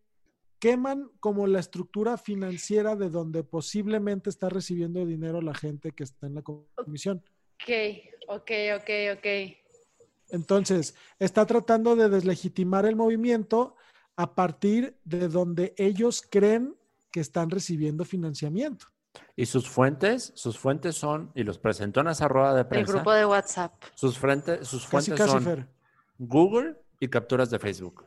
queman 0.60 1.10
como 1.20 1.46
la 1.46 1.60
estructura 1.60 2.16
financiera 2.16 2.94
de 2.94 3.10
donde 3.10 3.44
posiblemente 3.44 4.30
está 4.30 4.48
recibiendo 4.48 5.04
dinero 5.04 5.40
la 5.40 5.54
gente 5.54 5.92
que 5.92 6.04
está 6.04 6.26
en 6.26 6.36
la 6.36 6.42
comisión. 6.42 7.22
Ok, 7.62 7.70
ok, 8.28 8.50
ok, 8.76 8.90
ok. 9.18 9.59
Entonces, 10.32 10.94
está 11.18 11.46
tratando 11.46 11.96
de 11.96 12.08
deslegitimar 12.08 12.86
el 12.86 12.96
movimiento 12.96 13.76
a 14.16 14.34
partir 14.34 14.98
de 15.04 15.28
donde 15.28 15.74
ellos 15.76 16.22
creen 16.28 16.76
que 17.10 17.20
están 17.20 17.50
recibiendo 17.50 18.04
financiamiento. 18.04 18.86
Y 19.34 19.46
sus 19.46 19.68
fuentes, 19.68 20.32
sus 20.36 20.56
fuentes 20.58 20.94
son, 20.96 21.32
y 21.34 21.42
los 21.42 21.58
presentó 21.58 22.00
en 22.00 22.08
esa 22.08 22.28
rueda 22.28 22.54
de 22.54 22.60
El 22.60 22.66
prensa, 22.66 22.92
grupo 22.92 23.12
de 23.12 23.26
WhatsApp. 23.26 23.72
sus, 23.94 24.16
frente- 24.18 24.64
sus 24.64 24.86
fuentes 24.86 25.14
casi, 25.14 25.30
son 25.30 25.42
Fer. 25.42 25.68
Google 26.18 26.76
y 27.00 27.08
capturas 27.08 27.50
de 27.50 27.58
Facebook. 27.58 28.04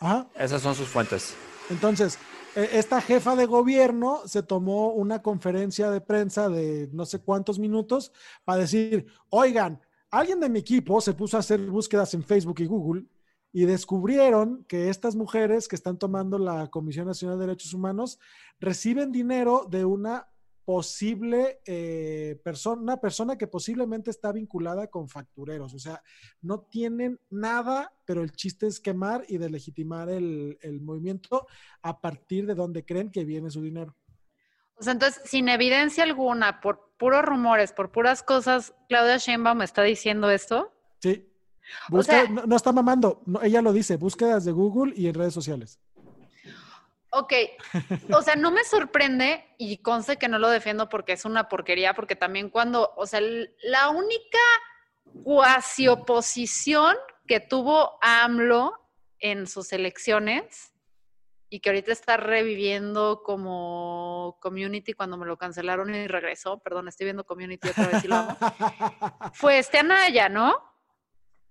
Ajá. 0.00 0.28
Esas 0.34 0.60
son 0.62 0.74
sus 0.74 0.88
fuentes. 0.88 1.34
Entonces, 1.70 2.18
e- 2.56 2.68
esta 2.72 3.00
jefa 3.00 3.36
de 3.36 3.46
gobierno 3.46 4.22
se 4.26 4.42
tomó 4.42 4.92
una 4.92 5.22
conferencia 5.22 5.90
de 5.90 6.00
prensa 6.00 6.48
de 6.48 6.88
no 6.92 7.06
sé 7.06 7.20
cuántos 7.20 7.58
minutos 7.58 8.12
para 8.44 8.60
decir, 8.60 9.06
oigan, 9.30 9.80
alguien 10.10 10.40
de 10.40 10.48
mi 10.48 10.58
equipo 10.58 11.00
se 11.00 11.14
puso 11.14 11.36
a 11.36 11.40
hacer 11.40 11.60
búsquedas 11.60 12.14
en 12.14 12.24
Facebook 12.24 12.60
y 12.60 12.66
Google 12.66 13.04
y 13.52 13.64
descubrieron 13.64 14.64
que 14.68 14.88
estas 14.88 15.16
mujeres 15.16 15.66
que 15.66 15.76
están 15.76 15.98
tomando 15.98 16.38
la 16.38 16.68
Comisión 16.68 17.06
Nacional 17.06 17.38
de 17.38 17.46
Derechos 17.46 17.74
Humanos 17.74 18.18
reciben 18.60 19.10
dinero 19.10 19.66
de 19.68 19.84
una 19.84 20.28
posible 20.64 21.60
eh, 21.66 22.40
persona, 22.44 22.80
una 22.80 23.00
persona 23.00 23.36
que 23.36 23.48
posiblemente 23.48 24.10
está 24.10 24.30
vinculada 24.30 24.86
con 24.86 25.08
factureros. 25.08 25.74
O 25.74 25.80
sea, 25.80 26.00
no 26.42 26.60
tienen 26.60 27.18
nada, 27.28 27.92
pero 28.04 28.22
el 28.22 28.30
chiste 28.32 28.68
es 28.68 28.78
quemar 28.78 29.24
y 29.26 29.38
delegitimar 29.38 30.08
el, 30.10 30.58
el 30.62 30.80
movimiento 30.80 31.48
a 31.82 32.00
partir 32.00 32.46
de 32.46 32.54
donde 32.54 32.84
creen 32.84 33.10
que 33.10 33.24
viene 33.24 33.50
su 33.50 33.62
dinero. 33.62 33.96
O 34.80 34.82
sea, 34.82 34.94
entonces, 34.94 35.20
sin 35.24 35.48
evidencia 35.50 36.04
alguna, 36.04 36.60
por 36.60 36.90
puros 36.96 37.22
rumores, 37.22 37.72
por 37.72 37.92
puras 37.92 38.22
cosas, 38.22 38.74
Claudia 38.88 39.18
Sheinbaum 39.18 39.58
me 39.58 39.64
está 39.64 39.82
diciendo 39.82 40.30
esto. 40.30 40.72
Sí. 41.00 41.26
O 41.90 41.96
Busca- 41.96 42.22
sea- 42.22 42.28
no, 42.30 42.46
no 42.46 42.56
está 42.56 42.72
mamando, 42.72 43.22
no, 43.26 43.42
ella 43.42 43.62
lo 43.62 43.72
dice, 43.72 43.96
búsquedas 43.96 44.44
de 44.44 44.52
Google 44.52 44.92
y 44.96 45.06
en 45.08 45.14
redes 45.14 45.34
sociales. 45.34 45.78
Ok, 47.12 47.32
o 48.12 48.22
sea, 48.22 48.36
no 48.36 48.52
me 48.52 48.62
sorprende 48.64 49.44
y 49.58 49.78
conste 49.78 50.16
que 50.16 50.28
no 50.28 50.38
lo 50.38 50.48
defiendo 50.48 50.88
porque 50.88 51.12
es 51.14 51.24
una 51.24 51.48
porquería, 51.48 51.92
porque 51.92 52.14
también 52.14 52.50
cuando, 52.50 52.92
o 52.96 53.04
sea, 53.04 53.20
la 53.20 53.88
única 53.90 54.38
cuasi 55.24 55.88
oposición 55.88 56.94
que 57.26 57.40
tuvo 57.40 57.98
AMLO 58.00 58.74
en 59.18 59.48
sus 59.48 59.72
elecciones 59.72 60.69
y 61.52 61.58
que 61.60 61.68
ahorita 61.68 61.90
está 61.90 62.16
reviviendo 62.16 63.22
como 63.24 64.38
community 64.40 64.92
cuando 64.92 65.18
me 65.18 65.26
lo 65.26 65.36
cancelaron 65.36 65.92
y 65.92 66.06
regresó, 66.06 66.60
perdón, 66.60 66.86
estoy 66.86 67.06
viendo 67.06 67.24
community 67.24 67.68
otra 67.68 67.88
vez 67.88 68.04
y 68.04 68.08
lo 68.08 68.14
amo, 68.14 68.36
fue 69.34 69.58
este 69.58 69.78
Anaya, 69.78 70.28
¿no? 70.28 70.54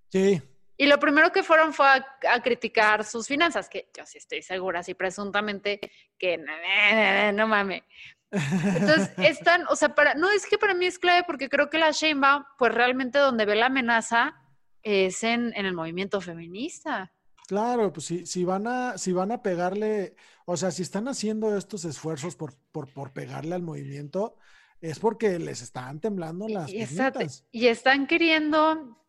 sí, 0.08 0.40
Y 0.78 0.86
lo 0.86 0.98
primero 0.98 1.30
que 1.30 1.42
fueron 1.42 1.74
fue 1.74 1.86
a, 1.86 2.06
a 2.30 2.42
criticar 2.42 3.04
sus 3.04 3.28
finanzas, 3.28 3.68
que 3.68 3.90
yo 3.94 4.06
sí 4.06 4.16
estoy 4.16 4.40
segura, 4.40 4.82
sí 4.82 4.94
presuntamente, 4.94 5.78
que 6.18 6.38
no, 6.38 6.46
no, 6.46 7.22
no, 7.26 7.32
no 7.32 7.46
mames. 7.46 7.82
Entonces, 8.30 9.10
están, 9.18 9.66
o 9.68 9.76
sea, 9.76 9.94
para, 9.94 10.14
no 10.14 10.30
es 10.30 10.46
que 10.46 10.56
para 10.56 10.72
mí 10.72 10.86
es 10.86 10.98
clave 10.98 11.24
porque 11.26 11.50
creo 11.50 11.68
que 11.68 11.78
la 11.78 11.90
Sheinbaum, 11.90 12.44
pues 12.58 12.74
realmente 12.74 13.18
donde 13.18 13.44
ve 13.44 13.54
la 13.54 13.66
amenaza 13.66 14.34
es 14.82 15.22
en, 15.24 15.52
en 15.54 15.66
el 15.66 15.74
movimiento 15.74 16.22
feminista. 16.22 17.12
Claro, 17.50 17.92
pues 17.92 18.06
si, 18.06 18.26
si 18.26 18.44
van 18.44 18.68
a, 18.68 18.96
si 18.96 19.12
van 19.12 19.32
a 19.32 19.42
pegarle, 19.42 20.14
o 20.44 20.56
sea, 20.56 20.70
si 20.70 20.82
están 20.82 21.08
haciendo 21.08 21.56
estos 21.56 21.84
esfuerzos 21.84 22.36
por, 22.36 22.54
por, 22.70 22.86
por 22.92 23.12
pegarle 23.12 23.56
al 23.56 23.62
movimiento, 23.62 24.36
es 24.80 25.00
porque 25.00 25.36
les 25.40 25.60
están 25.60 25.98
temblando 26.00 26.46
las 26.46 26.70
Y, 26.70 26.82
está- 26.82 27.12
y 27.50 27.66
están 27.66 28.06
queriendo, 28.06 29.04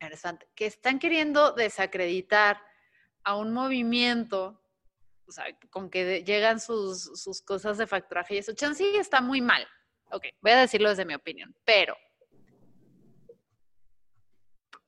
interesante, 0.00 0.48
que 0.54 0.64
están 0.64 0.98
queriendo 0.98 1.52
desacreditar 1.52 2.56
a 3.24 3.36
un 3.36 3.52
movimiento, 3.52 4.62
o 5.26 5.30
sea, 5.32 5.44
con 5.68 5.90
que 5.90 6.24
llegan 6.24 6.60
sus, 6.60 7.02
sus 7.22 7.42
cosas 7.42 7.76
de 7.76 7.86
facturaje 7.86 8.36
y 8.36 8.38
eso. 8.38 8.54
Chance 8.54 8.82
sí 8.90 8.96
está 8.96 9.20
muy 9.20 9.42
mal. 9.42 9.66
Ok, 10.12 10.24
voy 10.40 10.52
a 10.52 10.60
decirlo 10.60 10.88
desde 10.88 11.04
mi 11.04 11.14
opinión, 11.14 11.54
pero 11.62 11.94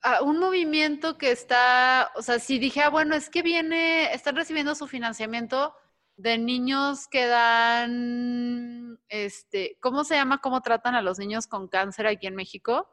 a 0.06 0.23
un 0.23 0.38
movimiento 0.38 1.16
que 1.16 1.30
está, 1.32 2.11
o 2.14 2.20
sea, 2.23 2.38
si 2.38 2.58
dije, 2.58 2.82
ah, 2.82 2.90
bueno, 2.90 3.14
es 3.14 3.30
que 3.30 3.40
viene, 3.42 4.12
están 4.12 4.37
recibiendo 4.37 4.75
su 4.75 4.87
financiamiento 4.87 5.75
de 6.16 6.37
niños 6.38 7.08
que 7.08 7.26
dan, 7.26 8.99
este, 9.08 9.78
¿cómo 9.80 10.04
se 10.04 10.14
llama? 10.14 10.38
¿Cómo 10.42 10.61
tratan 10.61 10.94
a 10.94 11.02
los 11.02 11.18
niños 11.18 11.46
con 11.46 11.68
cáncer 11.68 12.06
aquí 12.06 12.26
en 12.26 12.34
México? 12.37 12.88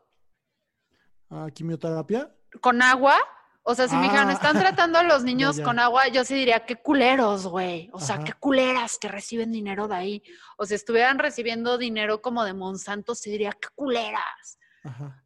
Ah, 1.30 1.48
quimioterapia. 1.54 2.34
¿Con 2.62 2.82
agua? 2.82 3.18
O 3.64 3.76
sea, 3.76 3.88
si 3.88 3.96
me 3.96 4.04
dijeran, 4.04 4.30
Ah. 4.30 4.34
están 4.34 4.58
tratando 4.58 4.98
a 5.00 5.04
los 5.04 5.24
niños 5.30 5.58
ya. 5.58 5.64
con 5.66 5.80
agua, 5.80 6.08
yo 6.08 6.24
sí 6.24 6.34
diría, 6.34 6.66
qué 6.66 6.78
culeros, 6.78 7.46
güey. 7.46 7.90
O 7.94 8.00
sea, 8.00 8.16
Ajá. 8.16 8.24
qué 8.24 8.34
culeras 8.34 8.98
que 8.98 9.08
reciben 9.10 9.52
dinero 9.52 9.88
de 9.90 9.96
ahí. 9.96 10.24
O 10.58 10.66
si 10.66 10.74
estuvieran 10.76 11.20
recibiendo 11.20 11.78
dinero 11.78 12.22
como 12.22 12.44
de 12.46 12.54
Monsanto, 12.54 13.16
sí 13.16 13.30
diría, 13.32 13.52
qué 13.52 13.68
culeras. 13.76 14.58
Ajá. 14.84 15.18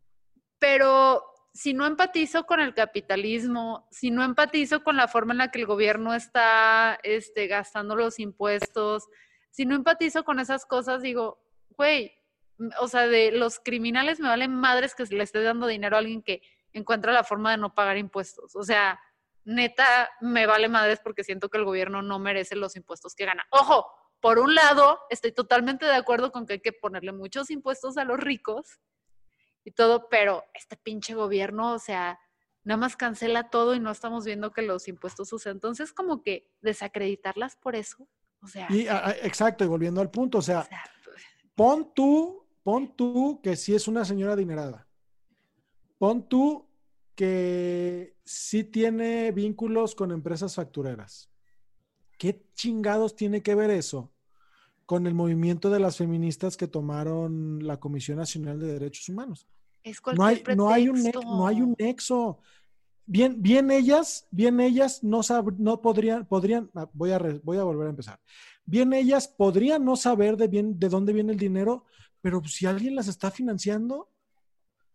pero 0.58 1.24
si 1.56 1.74
no 1.74 1.86
empatizo 1.86 2.46
con 2.46 2.60
el 2.60 2.74
capitalismo, 2.74 3.88
si 3.90 4.12
no 4.12 4.26
empatizo 4.26 4.84
con 4.84 4.98
la 4.98 5.08
forma 5.08 5.32
en 5.32 5.38
la 5.38 5.52
que 5.52 5.60
el 5.60 5.66
gobierno 5.66 6.14
está 6.14 7.00
este, 7.02 7.48
gastando 7.48 7.96
los 7.96 8.20
impuestos, 8.20 9.08
si 9.52 9.66
no 9.66 9.74
empatizo 9.74 10.26
con 10.26 10.42
esas 10.42 10.66
cosas, 10.66 11.02
digo, 11.02 11.42
güey, 11.70 12.12
o 12.82 12.90
sea, 12.90 13.08
de 13.08 13.32
los 13.32 13.60
criminales 13.60 14.20
me 14.20 14.28
valen 14.28 14.54
madres 14.54 14.96
que 14.96 15.06
se 15.06 15.16
le 15.16 15.24
esté 15.24 15.42
dando 15.44 15.66
dinero 15.68 15.96
a 15.96 16.00
alguien 16.00 16.22
que 16.22 16.42
encuentra 16.74 17.14
la 17.14 17.24
forma 17.24 17.52
de 17.52 17.58
no 17.58 17.74
pagar 17.74 17.98
impuestos. 17.98 18.54
O 18.58 18.64
sea, 18.64 19.00
neta, 19.46 20.10
me 20.20 20.48
vale 20.48 20.68
madres 20.68 21.00
porque 21.02 21.24
siento 21.24 21.48
que 21.48 21.58
el 21.58 21.64
gobierno 21.64 22.02
no 22.02 22.20
merece 22.20 22.58
los 22.58 22.76
impuestos 22.76 23.16
que 23.16 23.26
gana. 23.26 23.46
Ojo, 23.52 23.88
por 24.20 24.40
un 24.40 24.56
lado, 24.56 25.00
estoy 25.10 25.32
totalmente 25.32 25.86
de 25.86 25.96
acuerdo 25.96 26.34
con 26.34 26.46
que 26.46 26.54
hay 26.54 26.60
que 26.60 26.74
ponerle 26.74 27.14
muchos 27.14 27.50
impuestos 27.50 27.98
a 27.98 28.04
los 28.04 28.20
ricos 28.20 28.82
y 29.66 29.72
todo, 29.72 30.08
pero 30.10 30.44
este 30.54 30.78
pinche 30.78 31.16
gobierno, 31.16 31.74
o 31.74 31.80
sea, 31.80 32.20
nada 32.64 32.78
más 32.78 32.96
cancela 32.96 33.50
todo 33.50 33.76
y 33.76 33.80
no 33.80 33.92
estamos 33.92 34.24
viendo 34.24 34.52
que 34.52 34.62
los 34.62 34.88
impuestos 34.88 35.28
sucedan. 35.28 35.58
Entonces, 35.58 35.92
como 35.92 36.22
que 36.22 36.50
desacreditarlas 36.62 37.58
por 37.58 37.76
eso, 37.76 38.08
o 38.42 38.48
sea, 38.48 38.68
Y, 38.70 38.88
exacto, 39.24 39.66
y 39.66 39.68
volviendo 39.68 40.00
al 40.02 40.12
punto, 40.12 40.38
o 40.38 40.40
o 40.40 40.44
sea, 40.44 40.64
sea, 40.64 40.84
pues, 41.04 41.24
pon 41.56 41.92
tú, 41.94 42.46
pon 42.64 42.96
tú 42.96 43.42
que 43.42 43.56
sí 43.56 43.74
es 43.74 43.88
una 43.88 44.06
señora 44.06 44.34
adinerada. 44.34 44.88
Pon 45.98 46.30
tú 46.30 46.70
que 47.16 48.18
sí 48.24 48.64
tiene 48.64 49.32
vínculos 49.32 49.96
con 49.96 50.12
empresas 50.12 50.56
factureras. 50.56 51.32
¿Qué 52.18 52.46
chingados 52.54 53.16
tiene 53.16 53.42
que 53.42 53.56
ver 53.56 53.72
eso 53.72 54.15
con 54.86 55.08
el 55.08 55.14
movimiento 55.14 55.70
de 55.70 55.80
las 55.80 55.98
feministas 55.98 56.58
que 56.58 56.68
tomaron 56.68 57.66
la 57.66 57.78
Comisión 57.80 58.18
Nacional 58.18 58.60
de 58.60 58.74
Derechos 58.74 59.10
Humanos? 59.10 59.48
es 59.84 60.00
No 60.16 60.26
hay, 60.26 60.44
no 60.56 60.70
hay 60.70 60.90
un, 60.90 61.02
no 61.24 61.48
hay 61.48 61.62
un 61.62 61.76
nexo. 61.78 62.40
Bien, 63.08 63.40
bien 63.42 63.70
ellas, 63.70 64.28
bien 64.32 64.60
ellas 64.60 65.04
no 65.04 65.20
sab- 65.20 65.56
no 65.60 65.80
podrían, 65.82 66.26
podrían, 66.26 66.72
ah, 66.74 66.90
voy 66.94 67.12
a, 67.12 67.20
re- 67.20 67.40
voy 67.44 67.58
a 67.58 67.64
volver 67.64 67.88
a 67.88 67.90
empezar. 67.92 68.20
Bien 68.66 68.92
ellas 68.94 69.28
podrían 69.28 69.86
no 69.86 69.96
saber 69.96 70.38
de 70.38 70.48
bien, 70.48 70.80
de 70.80 70.90
dónde 70.90 71.14
viene 71.14 71.32
el 71.34 71.38
dinero, 71.38 71.86
pero 72.22 72.44
si 72.46 72.66
alguien 72.66 72.96
las 72.96 73.08
está 73.08 73.30
financiando, 73.30 74.10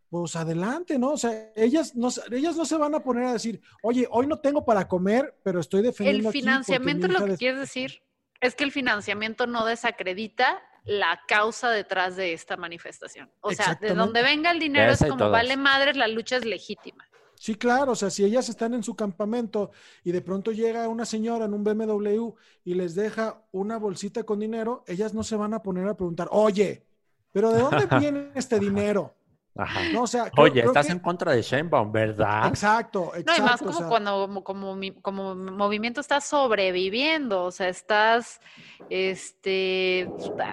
pues 0.08 0.34
adelante, 0.34 0.98
¿no? 0.98 1.12
O 1.12 1.16
sea, 1.16 1.52
ellas 1.54 1.94
no, 1.94 2.10
se- 2.10 2.22
ellas 2.32 2.56
no 2.56 2.64
se 2.64 2.76
van 2.76 2.96
a 2.96 3.02
poner 3.04 3.24
a 3.26 3.32
decir, 3.34 3.60
oye, 3.84 4.08
hoy 4.10 4.26
no 4.26 4.40
tengo 4.40 4.64
para 4.64 4.88
comer, 4.88 5.38
pero 5.44 5.60
estoy 5.60 5.82
defendiendo 5.82 6.22
El 6.22 6.26
aquí 6.30 6.40
financiamiento, 6.40 7.06
hija 7.06 7.18
lo 7.20 7.26
que 7.26 7.36
quieres 7.36 7.60
decir, 7.60 8.02
es 8.40 8.54
que 8.54 8.64
el 8.64 8.72
financiamiento 8.72 9.46
no 9.46 9.64
desacredita 9.64 10.62
la 10.84 11.20
causa 11.28 11.70
detrás 11.70 12.16
de 12.16 12.32
esta 12.32 12.56
manifestación. 12.56 13.30
O 13.40 13.52
sea, 13.52 13.74
de 13.74 13.94
donde 13.94 14.22
venga 14.22 14.50
el 14.50 14.58
dinero 14.58 14.92
es 14.92 15.04
como 15.04 15.30
vale 15.30 15.56
madres, 15.56 15.96
la 15.96 16.08
lucha 16.08 16.36
es 16.36 16.44
legítima. 16.44 17.06
Sí, 17.34 17.54
claro, 17.54 17.92
o 17.92 17.94
sea, 17.94 18.10
si 18.10 18.22
ellas 18.22 18.50
están 18.50 18.74
en 18.74 18.82
su 18.82 18.94
campamento 18.94 19.70
y 20.04 20.12
de 20.12 20.20
pronto 20.20 20.52
llega 20.52 20.88
una 20.88 21.06
señora 21.06 21.46
en 21.46 21.54
un 21.54 21.64
BMW 21.64 22.34
y 22.64 22.74
les 22.74 22.94
deja 22.94 23.42
una 23.50 23.78
bolsita 23.78 24.24
con 24.24 24.40
dinero, 24.40 24.84
ellas 24.86 25.14
no 25.14 25.22
se 25.22 25.36
van 25.36 25.54
a 25.54 25.62
poner 25.62 25.88
a 25.88 25.96
preguntar, 25.96 26.28
oye, 26.32 26.84
pero 27.32 27.50
¿de 27.50 27.60
dónde 27.60 27.86
viene 27.98 28.30
este 28.34 28.58
dinero? 28.58 29.14
Ajá. 29.62 29.80
No, 29.92 30.02
o 30.02 30.06
sea, 30.06 30.30
creo- 30.30 30.44
Oye, 30.44 30.52
creo 30.60 30.66
estás 30.66 30.86
que- 30.86 30.92
en 30.92 30.98
contra 31.00 31.32
de 31.32 31.42
Sheinbaum, 31.42 31.92
¿verdad? 31.92 32.46
Exacto, 32.48 33.12
exacto. 33.14 33.32
No, 33.32 33.38
y 33.38 33.40
más 33.42 33.60
o 33.62 33.64
como 33.66 33.78
sea, 33.78 33.88
cuando 33.88 34.20
como, 34.26 34.44
como, 34.44 34.74
mi- 34.76 34.92
como 35.00 35.34
movimiento 35.34 36.00
estás 36.00 36.24
sobreviviendo, 36.26 37.44
o 37.44 37.50
sea, 37.50 37.68
estás 37.68 38.40
este, 38.88 40.08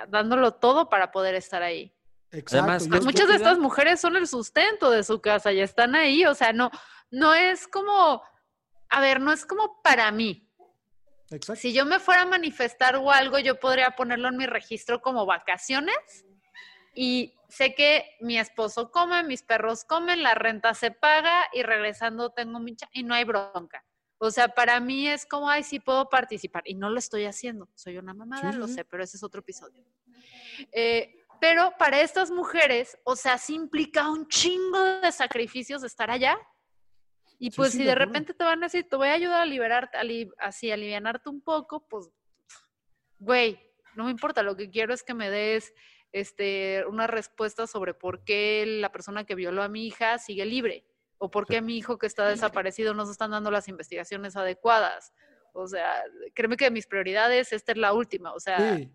dándolo 0.09 0.53
todo 0.53 0.89
para 0.89 1.11
poder 1.11 1.35
estar 1.35 1.63
ahí. 1.63 1.91
exacto, 2.31 2.57
Además, 2.65 2.87
pues, 2.87 3.03
Muchas 3.03 3.27
de 3.27 3.35
estas 3.35 3.57
mujeres 3.57 3.99
son 3.99 4.15
el 4.15 4.27
sustento 4.27 4.91
de 4.91 5.03
su 5.03 5.21
casa 5.21 5.51
y 5.51 5.59
están 5.59 5.95
ahí, 5.95 6.25
o 6.25 6.35
sea, 6.35 6.53
no, 6.53 6.69
no 7.09 7.33
es 7.33 7.67
como, 7.67 8.21
a 8.89 9.01
ver, 9.01 9.19
no 9.21 9.31
es 9.31 9.45
como 9.45 9.81
para 9.81 10.11
mí. 10.11 10.47
exacto. 11.31 11.59
Si 11.59 11.73
yo 11.73 11.85
me 11.85 11.99
fuera 11.99 12.21
a 12.23 12.25
manifestar 12.25 12.95
o 12.97 13.11
algo, 13.11 13.39
yo 13.39 13.59
podría 13.59 13.91
ponerlo 13.91 14.27
en 14.29 14.37
mi 14.37 14.45
registro 14.45 15.01
como 15.01 15.25
vacaciones 15.25 16.25
y 16.93 17.33
sé 17.47 17.73
que 17.75 18.05
mi 18.21 18.37
esposo 18.37 18.91
come, 18.91 19.23
mis 19.23 19.43
perros 19.43 19.83
comen, 19.85 20.23
la 20.23 20.35
renta 20.35 20.73
se 20.73 20.91
paga 20.91 21.45
y 21.53 21.63
regresando 21.63 22.31
tengo 22.31 22.59
mi 22.59 22.75
y 22.93 23.03
no 23.03 23.13
hay 23.13 23.23
bronca. 23.23 23.85
O 24.19 24.31
sea, 24.31 24.47
para 24.49 24.79
mí 24.79 25.07
es 25.07 25.25
como, 25.25 25.49
ay, 25.49 25.63
sí 25.63 25.79
puedo 25.79 26.09
participar 26.09 26.63
y 26.65 26.73
no 26.73 26.89
lo 26.89 26.97
estoy 26.97 27.25
haciendo. 27.25 27.69
Soy 27.75 27.97
una 27.97 28.13
mamada, 28.13 28.51
Sí, 28.51 28.57
lo 28.57 28.67
sé, 28.67 28.83
pero 28.83 29.03
ese 29.03 29.17
es 29.17 29.23
otro 29.23 29.41
episodio. 29.41 29.83
Eh, 30.71 31.23
pero 31.39 31.71
para 31.77 32.01
estas 32.01 32.31
mujeres, 32.31 32.97
o 33.03 33.15
sea, 33.15 33.37
sí 33.37 33.53
implica 33.53 34.09
un 34.09 34.27
chingo 34.27 34.83
de 35.01 35.11
sacrificios 35.11 35.83
estar 35.83 36.09
allá. 36.09 36.37
Y 37.37 37.51
pues 37.51 37.73
sí, 37.73 37.77
si 37.79 37.83
de 37.83 37.91
acuerdo. 37.91 38.11
repente 38.11 38.33
te 38.33 38.43
van 38.43 38.63
a 38.63 38.65
decir, 38.65 38.89
te 38.89 38.95
voy 38.95 39.09
a 39.09 39.13
ayudar 39.13 39.41
a 39.41 39.45
liberarte, 39.45 39.97
ali- 39.97 40.31
así, 40.39 40.71
a 40.71 40.73
alivianarte 40.73 41.29
un 41.29 41.41
poco, 41.41 41.87
pues, 41.87 42.09
güey, 43.19 43.59
no 43.95 44.05
me 44.05 44.11
importa, 44.11 44.41
lo 44.41 44.55
que 44.55 44.69
quiero 44.71 44.93
es 44.95 45.03
que 45.03 45.13
me 45.13 45.29
des 45.29 45.71
este, 46.11 46.83
una 46.87 47.07
respuesta 47.07 47.67
sobre 47.67 47.93
por 47.93 48.23
qué 48.23 48.65
la 48.65 48.91
persona 48.91 49.25
que 49.25 49.35
violó 49.35 49.63
a 49.63 49.69
mi 49.69 49.85
hija 49.87 50.17
sigue 50.17 50.45
libre, 50.45 50.85
o 51.17 51.29
por 51.31 51.45
qué 51.47 51.57
a 51.57 51.61
mi 51.61 51.77
hijo 51.77 51.97
que 51.97 52.07
está 52.07 52.27
desaparecido 52.27 52.93
no 52.93 53.05
se 53.05 53.11
están 53.11 53.31
dando 53.31 53.51
las 53.51 53.67
investigaciones 53.67 54.35
adecuadas. 54.35 55.13
O 55.53 55.67
sea, 55.67 56.03
créeme 56.35 56.57
que 56.57 56.65
de 56.65 56.71
mis 56.71 56.85
prioridades 56.87 57.51
esta 57.51 57.71
es 57.71 57.77
la 57.77 57.93
última, 57.93 58.33
o 58.33 58.39
sea, 58.39 58.75
Sí. 58.77 58.91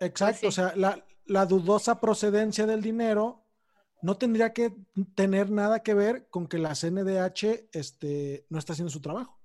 Exacto, 0.00 0.48
o 0.48 0.50
sí. 0.50 0.56
sea, 0.56 0.72
la, 0.76 1.04
la 1.26 1.46
dudosa 1.46 2.00
procedencia 2.00 2.66
del 2.66 2.82
dinero 2.82 3.44
no 4.02 4.16
tendría 4.18 4.52
que 4.52 4.74
tener 5.14 5.50
nada 5.50 5.80
que 5.82 5.94
ver 5.94 6.28
con 6.28 6.48
que 6.48 6.58
la 6.58 6.74
CNDH 6.74 7.68
este, 7.72 8.46
no 8.48 8.58
está 8.58 8.72
haciendo 8.72 8.90
su 8.90 9.00
trabajo, 9.00 9.40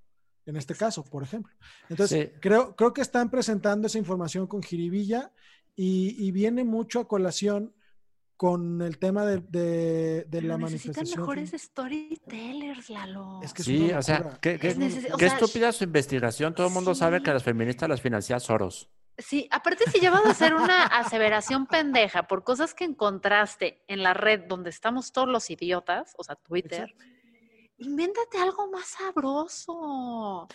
en 0.48 0.58
este 0.58 0.74
caso, 0.74 1.04
por 1.04 1.22
ejemplo. 1.22 1.54
Entonces, 1.90 2.30
Sí. 2.34 2.40
creo, 2.42 2.76
creo 2.76 2.92
que 2.94 3.02
están 3.02 3.30
presentando 3.30 3.86
esa 3.86 4.00
información 4.00 4.48
con 4.48 4.64
jiribilla 4.64 5.32
y, 5.78 6.16
y 6.18 6.32
viene 6.32 6.66
mucho 6.66 7.00
a 7.00 7.08
colación 7.08 7.74
con 8.36 8.82
el 8.82 9.00
tema 9.00 9.26
de, 9.26 9.38
de- 9.40 10.26
de 10.28 10.42
la 10.42 10.58
necesitan 10.58 10.96
manifestación. 11.06 11.20
mejores 11.22 11.52
storytellers, 11.60 12.90
Lalo. 12.90 13.40
Es 13.44 13.54
que 13.54 13.62
es 13.62 13.66
Sí, 13.66 13.78
una 13.90 14.00
o 14.00 14.02
sea, 14.04 14.38
qué, 14.42 14.60
qué- 14.60 14.68
Es 14.70 14.78
neces- 14.78 15.14
o 15.14 15.18
qué 15.18 15.30
sea, 15.30 15.38
estúpida 15.38 15.72
su 15.72 15.84
investigación. 15.86 16.54
Todo 16.54 16.68
el 16.68 16.74
mundo 16.74 16.94
sabe 16.94 17.24
que 17.24 17.32
las 17.34 17.44
feministas 17.44 17.90
las 17.90 18.02
financia 18.02 18.40
Soros. 18.40 18.90
Sí, 19.18 19.48
aparte 19.50 19.90
si 19.90 20.00
llevas 20.00 20.24
a 20.26 20.30
hacer 20.30 20.54
una 20.54 20.84
aseveración 20.84 21.66
pendeja 21.66 22.28
por 22.28 22.44
cosas 22.44 22.76
que 22.76 22.84
encontraste 22.84 23.84
en 23.88 24.04
la 24.04 24.14
red 24.14 24.42
donde 24.48 24.70
estamos 24.70 25.12
todos 25.12 25.28
los 25.28 25.50
idiotas, 25.50 26.14
o 26.18 26.24
sea, 26.24 26.36
Twitter, 26.36 26.90
Exacto. 26.92 27.17
Invéntate 27.78 28.40
algo 28.40 28.70
más 28.70 28.88
sabroso. 28.88 30.48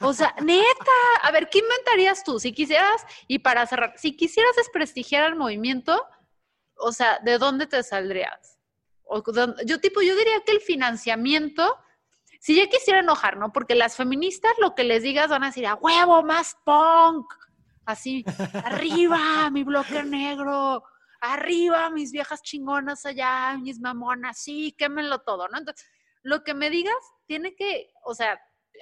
O 0.00 0.12
sea, 0.12 0.34
neta, 0.40 0.92
a 1.22 1.30
ver, 1.30 1.48
¿qué 1.50 1.58
inventarías 1.58 2.22
tú? 2.24 2.38
Si 2.38 2.52
quisieras, 2.52 3.04
y 3.26 3.40
para 3.40 3.66
cerrar, 3.66 3.94
si 3.96 4.16
quisieras 4.16 4.54
desprestigiar 4.56 5.24
al 5.24 5.36
movimiento, 5.36 6.04
o 6.76 6.92
sea, 6.92 7.18
¿de 7.24 7.38
dónde 7.38 7.66
te 7.66 7.82
saldrías? 7.82 8.58
O, 9.04 9.22
yo 9.64 9.80
tipo, 9.80 10.02
yo 10.02 10.16
diría 10.16 10.40
que 10.46 10.52
el 10.52 10.60
financiamiento, 10.60 11.76
si 12.40 12.54
ya 12.54 12.68
quisiera 12.68 13.00
enojar, 13.00 13.36
¿no? 13.36 13.52
Porque 13.52 13.74
las 13.74 13.96
feministas 13.96 14.52
lo 14.58 14.74
que 14.74 14.84
les 14.84 15.02
digas 15.02 15.28
van 15.28 15.42
a 15.42 15.46
decir, 15.46 15.66
a 15.66 15.74
huevo, 15.74 16.22
más 16.22 16.56
punk. 16.64 17.32
Así, 17.84 18.24
arriba, 18.64 19.50
mi 19.50 19.64
bloque 19.64 20.04
negro, 20.04 20.84
arriba, 21.20 21.90
mis 21.90 22.12
viejas 22.12 22.40
chingonas 22.40 23.04
allá, 23.04 23.56
mis 23.58 23.80
mamonas, 23.80 24.38
sí, 24.38 24.72
quémenlo 24.78 25.22
todo, 25.22 25.48
¿no? 25.48 25.58
Entonces, 25.58 25.84
lo 26.22 26.44
que 26.44 26.54
me 26.54 26.70
digas 26.70 26.96
tiene 27.26 27.54
que, 27.54 27.92
o 28.04 28.14
sea, 28.14 28.40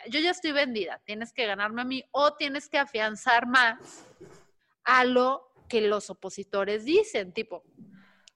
yo 0.09 0.20
ya 0.20 0.31
estoy 0.31 0.53
vendida, 0.53 1.01
tienes 1.05 1.33
que 1.33 1.46
ganarme 1.46 1.83
a 1.83 1.85
mí 1.85 2.05
o 2.12 2.35
tienes 2.35 2.68
que 2.68 2.79
afianzar 2.79 3.46
más 3.46 4.07
a 4.85 5.05
lo 5.05 5.53
que 5.68 5.81
los 5.83 6.11
opositores 6.11 6.85
dicen, 6.85 7.33
tipo, 7.33 7.62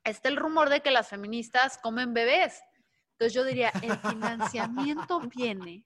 está 0.05 0.29
el 0.29 0.37
rumor 0.37 0.69
de 0.69 0.81
que 0.81 0.91
las 0.91 1.09
feministas 1.09 1.79
comen 1.79 2.13
bebés. 2.15 2.63
Entonces 3.13 3.35
yo 3.35 3.45
diría, 3.45 3.73
el 3.83 3.97
financiamiento 3.99 5.21
viene, 5.21 5.85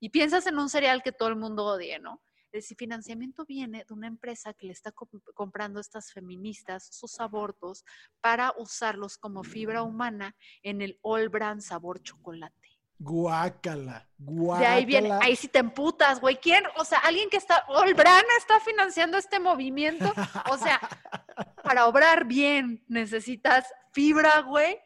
y 0.00 0.10
piensas 0.10 0.46
en 0.46 0.58
un 0.58 0.68
cereal 0.68 1.02
que 1.02 1.12
todo 1.12 1.28
el 1.28 1.36
mundo 1.36 1.64
odie, 1.64 1.98
¿no? 1.98 2.22
El 2.56 2.76
financiamiento 2.76 3.44
viene 3.44 3.84
de 3.86 3.94
una 3.94 4.06
empresa 4.06 4.52
que 4.54 4.66
le 4.66 4.72
está 4.72 4.92
comp- 4.92 5.22
comprando 5.34 5.78
a 5.78 5.82
estas 5.82 6.12
feministas 6.12 6.88
sus 6.90 7.20
abortos 7.20 7.84
para 8.20 8.52
usarlos 8.58 9.18
como 9.18 9.44
fibra 9.44 9.82
humana 9.82 10.34
en 10.62 10.80
el 10.82 10.98
All 11.02 11.28
Brand 11.28 11.60
sabor 11.60 12.02
chocolate. 12.02 12.54
Guácala, 12.98 14.08
guácala. 14.18 14.68
De 14.68 14.74
ahí 14.74 14.84
viene, 14.86 15.10
ahí 15.20 15.36
sí 15.36 15.48
te 15.48 15.58
emputas, 15.58 16.18
güey. 16.20 16.36
¿Quién? 16.36 16.64
O 16.78 16.84
sea, 16.84 16.98
alguien 17.00 17.28
que 17.28 17.36
está, 17.36 17.64
All 17.68 17.92
Brand 17.94 18.24
está 18.38 18.58
financiando 18.60 19.18
este 19.18 19.38
movimiento. 19.38 20.12
O 20.50 20.56
sea, 20.56 20.80
para 21.62 21.86
obrar 21.86 22.24
bien 22.26 22.82
necesitas 22.88 23.66
fibra, 23.92 24.40
güey, 24.40 24.78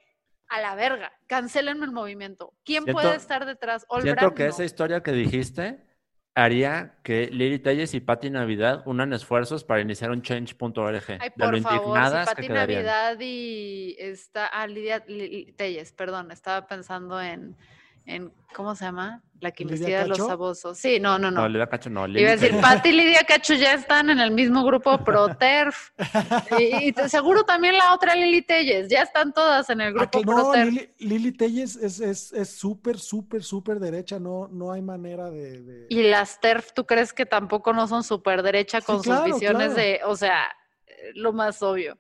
a 0.49 0.61
la 0.61 0.75
verga. 0.75 1.13
Cancelenme 1.29 1.85
el 1.87 1.93
movimiento. 1.93 2.53
¿Quién 2.65 2.83
Siento- 2.85 3.01
puede 3.01 3.15
estar 3.15 3.47
detrás? 3.47 3.85
All 3.89 4.03
Siento 4.03 4.21
Brand, 4.23 4.37
que 4.37 4.43
no. 4.45 4.49
esa 4.51 4.65
historia 4.65 5.03
que 5.03 5.13
dijiste 5.13 5.87
haría 6.45 6.95
que 7.03 7.29
Lili 7.31 7.59
Telles 7.59 7.95
y 7.95 8.01
Patti 8.01 8.31
Navidad 8.31 8.83
unan 8.87 9.13
esfuerzos 9.13 9.65
para 9.65 9.81
iniciar 9.81 10.11
un 10.11 10.23
change.org. 10.23 11.03
Ay, 11.21 11.29
de 11.29 11.31
por 11.31 11.53
lo 11.55 11.61
favor, 11.61 11.69
si 11.69 11.77
indignadas 11.77 12.35
que. 12.35 12.49
Navidad 12.49 13.17
y 13.21 13.97
está, 13.99 14.47
ah, 14.47 14.67
Lidia 14.67 15.05
Li- 15.07 15.53
Telles, 15.57 15.93
perdón, 15.93 16.31
estaba 16.31 16.67
pensando 16.67 17.21
en, 17.21 17.57
en, 18.07 18.33
¿cómo 18.55 18.75
se 18.75 18.85
llama? 18.85 19.23
La 19.41 19.53
que 19.53 19.65
¿Lidia 19.65 19.77
investiga 19.77 20.07
los 20.07 20.21
abusos. 20.29 20.77
Sí, 20.79 21.01
no, 21.01 21.19
no, 21.19 21.31
no. 21.31 21.41
No, 21.43 21.49
Lidia 21.49 21.67
Cacho 21.67 21.89
no. 21.89 22.07
Lili 22.07 22.21
Iba 22.21 22.33
a 22.33 22.37
decir. 22.37 22.61
Pati 22.61 22.91
y 22.91 22.93
Lidia 22.93 23.25
Cacho 23.25 23.55
ya 23.55 23.73
están 23.73 24.11
en 24.11 24.21
el 24.21 24.33
mismo 24.33 24.63
grupo 24.65 25.03
ProTerf. 25.03 25.93
y, 26.59 26.91
y 26.91 26.95
seguro 27.09 27.45
también 27.45 27.79
la 27.79 27.95
otra 27.95 28.15
Lili 28.15 28.43
Telles, 28.43 28.89
ya 28.89 29.03
están 29.03 29.33
todas 29.33 29.71
en 29.71 29.81
el 29.81 29.89
Ah, 29.89 29.93
grupo 29.93 30.11
que 30.21 30.25
no, 30.27 30.35
ProTerf. 30.35 30.67
Lili, 30.71 30.95
Lili 30.99 31.33
Telles 31.33 31.77
es 31.77 32.01
es- 32.01 32.33
es 32.35 32.51
súper, 32.51 32.99
súper, 32.99 33.43
súper 33.43 33.79
derecha, 33.81 34.19
no, 34.19 34.49
no 34.49 34.73
hay 34.73 34.83
manera 34.83 35.31
de... 35.31 35.63
de- 35.63 35.87
Y 35.89 36.03
las 36.03 36.39
TERF, 36.41 36.73
¿tú 36.75 36.85
crees 36.85 37.13
que 37.15 37.25
tampoco 37.25 37.73
no 37.73 37.87
son 37.87 38.03
súper 38.05 38.43
derecha 38.43 38.81
con 38.83 38.99
Sí, 39.03 39.05
claro, 39.09 39.25
sus 39.25 39.33
visiones 39.35 39.73
claro. 39.73 39.81
de, 39.81 40.01
o 40.05 40.17
sea, 40.17 40.51
eh, 40.87 41.13
lo 41.15 41.33
más 41.33 41.63
obvio? 41.63 41.97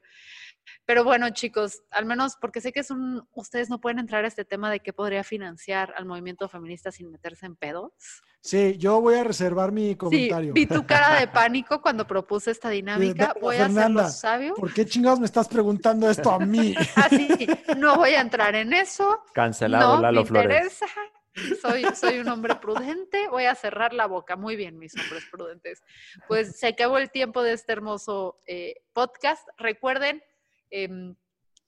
Pero 0.90 1.04
bueno, 1.04 1.30
chicos, 1.30 1.84
al 1.92 2.04
menos 2.04 2.34
porque 2.40 2.60
sé 2.60 2.72
que 2.72 2.80
es 2.80 2.90
un, 2.90 3.24
ustedes 3.34 3.70
no 3.70 3.80
pueden 3.80 4.00
entrar 4.00 4.24
a 4.24 4.26
este 4.26 4.44
tema 4.44 4.72
de 4.72 4.80
qué 4.80 4.92
podría 4.92 5.22
financiar 5.22 5.94
al 5.96 6.04
movimiento 6.04 6.48
feminista 6.48 6.90
sin 6.90 7.12
meterse 7.12 7.46
en 7.46 7.54
pedos. 7.54 7.92
Sí, 8.40 8.76
yo 8.76 9.00
voy 9.00 9.14
a 9.14 9.22
reservar 9.22 9.70
mi 9.70 9.90
Sí, 9.90 9.96
comentario. 9.96 10.52
vi 10.52 10.66
tu 10.66 10.84
cara 10.84 11.20
de 11.20 11.28
pánico 11.28 11.80
cuando 11.80 12.08
propuse 12.08 12.50
esta 12.50 12.70
dinámica. 12.70 13.34
Voy 13.40 13.54
a 13.54 13.66
hacerlo 13.66 13.80
Fernanda, 13.82 14.08
sabio. 14.08 14.54
¿Por 14.54 14.74
qué 14.74 14.84
chingados 14.84 15.20
me 15.20 15.26
estás 15.26 15.46
preguntando 15.46 16.10
esto 16.10 16.28
a 16.32 16.40
mí? 16.40 16.74
Así, 16.96 17.28
no 17.76 17.94
voy 17.94 18.14
a 18.14 18.20
entrar 18.20 18.56
en 18.56 18.72
eso. 18.72 19.22
Cancelado 19.32 19.94
no 19.94 20.02
Lalo 20.02 20.22
me 20.22 20.26
Flores. 20.26 20.56
interesa. 20.56 20.86
Soy, 21.62 21.84
soy 21.94 22.18
un 22.18 22.28
hombre 22.28 22.56
prudente, 22.56 23.28
voy 23.28 23.44
a 23.44 23.54
cerrar 23.54 23.92
la 23.92 24.06
boca. 24.06 24.34
Muy 24.34 24.56
bien, 24.56 24.76
mis 24.76 24.92
hombres 24.96 25.24
prudentes. 25.30 25.84
Pues 26.26 26.58
se 26.58 26.66
acabó 26.66 26.98
el 26.98 27.12
tiempo 27.12 27.44
de 27.44 27.52
este 27.52 27.72
hermoso 27.72 28.40
eh, 28.48 28.74
podcast. 28.92 29.46
Recuerden, 29.56 30.20
em, 30.70 31.16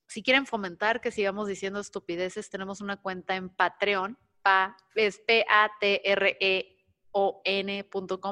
si 0.07 0.23
quieren 0.23 0.47
fomentar 0.47 1.01
que 1.01 1.11
sigamos 1.11 1.49
diciendo 1.49 1.81
estupideces, 1.81 2.51
tenemos 2.51 2.81
una 2.81 2.99
cuenta 2.99 3.35
en 3.35 3.49
Patreon, 3.49 4.17
pa, 4.43 4.77
es 4.95 5.19
P-A-T-R-E-O-N.com 5.27 6.69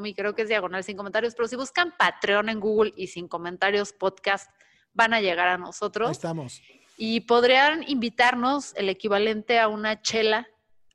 y 0.07 0.15
creo 0.15 0.35
que 0.35 0.43
es 0.43 0.49
diagonal 0.49 0.85
sin 0.85 0.97
comentarios, 0.97 1.35
pero 1.35 1.49
si 1.49 1.57
buscan 1.57 1.95
Patreon 1.99 2.51
en 2.51 2.61
Google 2.61 2.93
y 2.97 3.07
sin 3.07 3.29
comentarios 3.29 3.93
podcast, 3.93 4.51
van 4.93 5.15
a 5.15 5.21
llegar 5.21 5.49
a 5.49 5.55
Ahí 5.55 5.61
nosotros 5.61 6.11
estamos. 6.11 6.61
y 6.97 7.21
podrían 7.21 7.89
invitarnos 7.89 8.75
el 8.77 8.89
equivalente 8.89 9.59
a 9.59 9.69
una 9.69 10.03
chela 10.03 10.47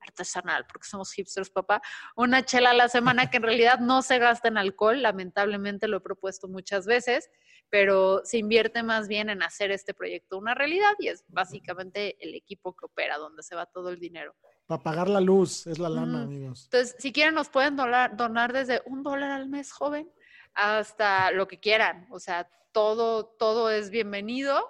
artesanal, 0.01 0.67
porque 0.67 0.87
somos 0.87 1.11
hipsters, 1.13 1.49
papá, 1.49 1.81
una 2.15 2.45
chela 2.45 2.69
a 2.69 2.73
la 2.73 2.89
semana 2.89 3.31
que 3.31 3.37
en 3.37 3.43
realidad 3.43 3.79
no 3.79 4.03
se 4.03 4.19
gasta 4.19 4.49
en 4.49 4.57
alcohol, 4.57 5.01
lamentablemente 5.01 5.87
lo 5.87 5.97
he 5.97 6.01
propuesto 6.01 6.47
muchas 6.47 6.85
veces, 6.85 7.31
pero 7.69 8.21
se 8.23 8.37
invierte 8.37 8.83
más 8.83 9.07
bien 9.07 9.29
en 9.29 9.43
hacer 9.43 9.71
este 9.71 9.93
proyecto 9.93 10.37
una 10.37 10.53
realidad 10.53 10.93
y 10.99 11.07
es 11.07 11.23
básicamente 11.27 12.15
el 12.19 12.33
equipo 12.35 12.75
que 12.75 12.85
opera, 12.85 13.17
donde 13.17 13.43
se 13.43 13.55
va 13.55 13.65
todo 13.65 13.89
el 13.89 13.99
dinero. 13.99 14.35
Para 14.65 14.81
pagar 14.81 15.09
la 15.09 15.21
luz, 15.21 15.67
es 15.67 15.77
la 15.79 15.89
lana, 15.89 16.23
amigos. 16.23 16.63
Entonces, 16.65 16.95
si 16.99 17.11
quieren, 17.11 17.35
nos 17.35 17.49
pueden 17.49 17.75
donar, 17.75 18.15
donar 18.17 18.51
desde 18.53 18.81
un 18.85 19.03
dólar 19.03 19.31
al 19.31 19.47
mes, 19.47 19.71
joven, 19.71 20.11
hasta 20.53 21.31
lo 21.31 21.47
que 21.47 21.59
quieran. 21.59 22.07
O 22.11 22.19
sea, 22.19 22.49
todo, 22.71 23.25
todo 23.25 23.69
es 23.69 23.89
bienvenido, 23.89 24.67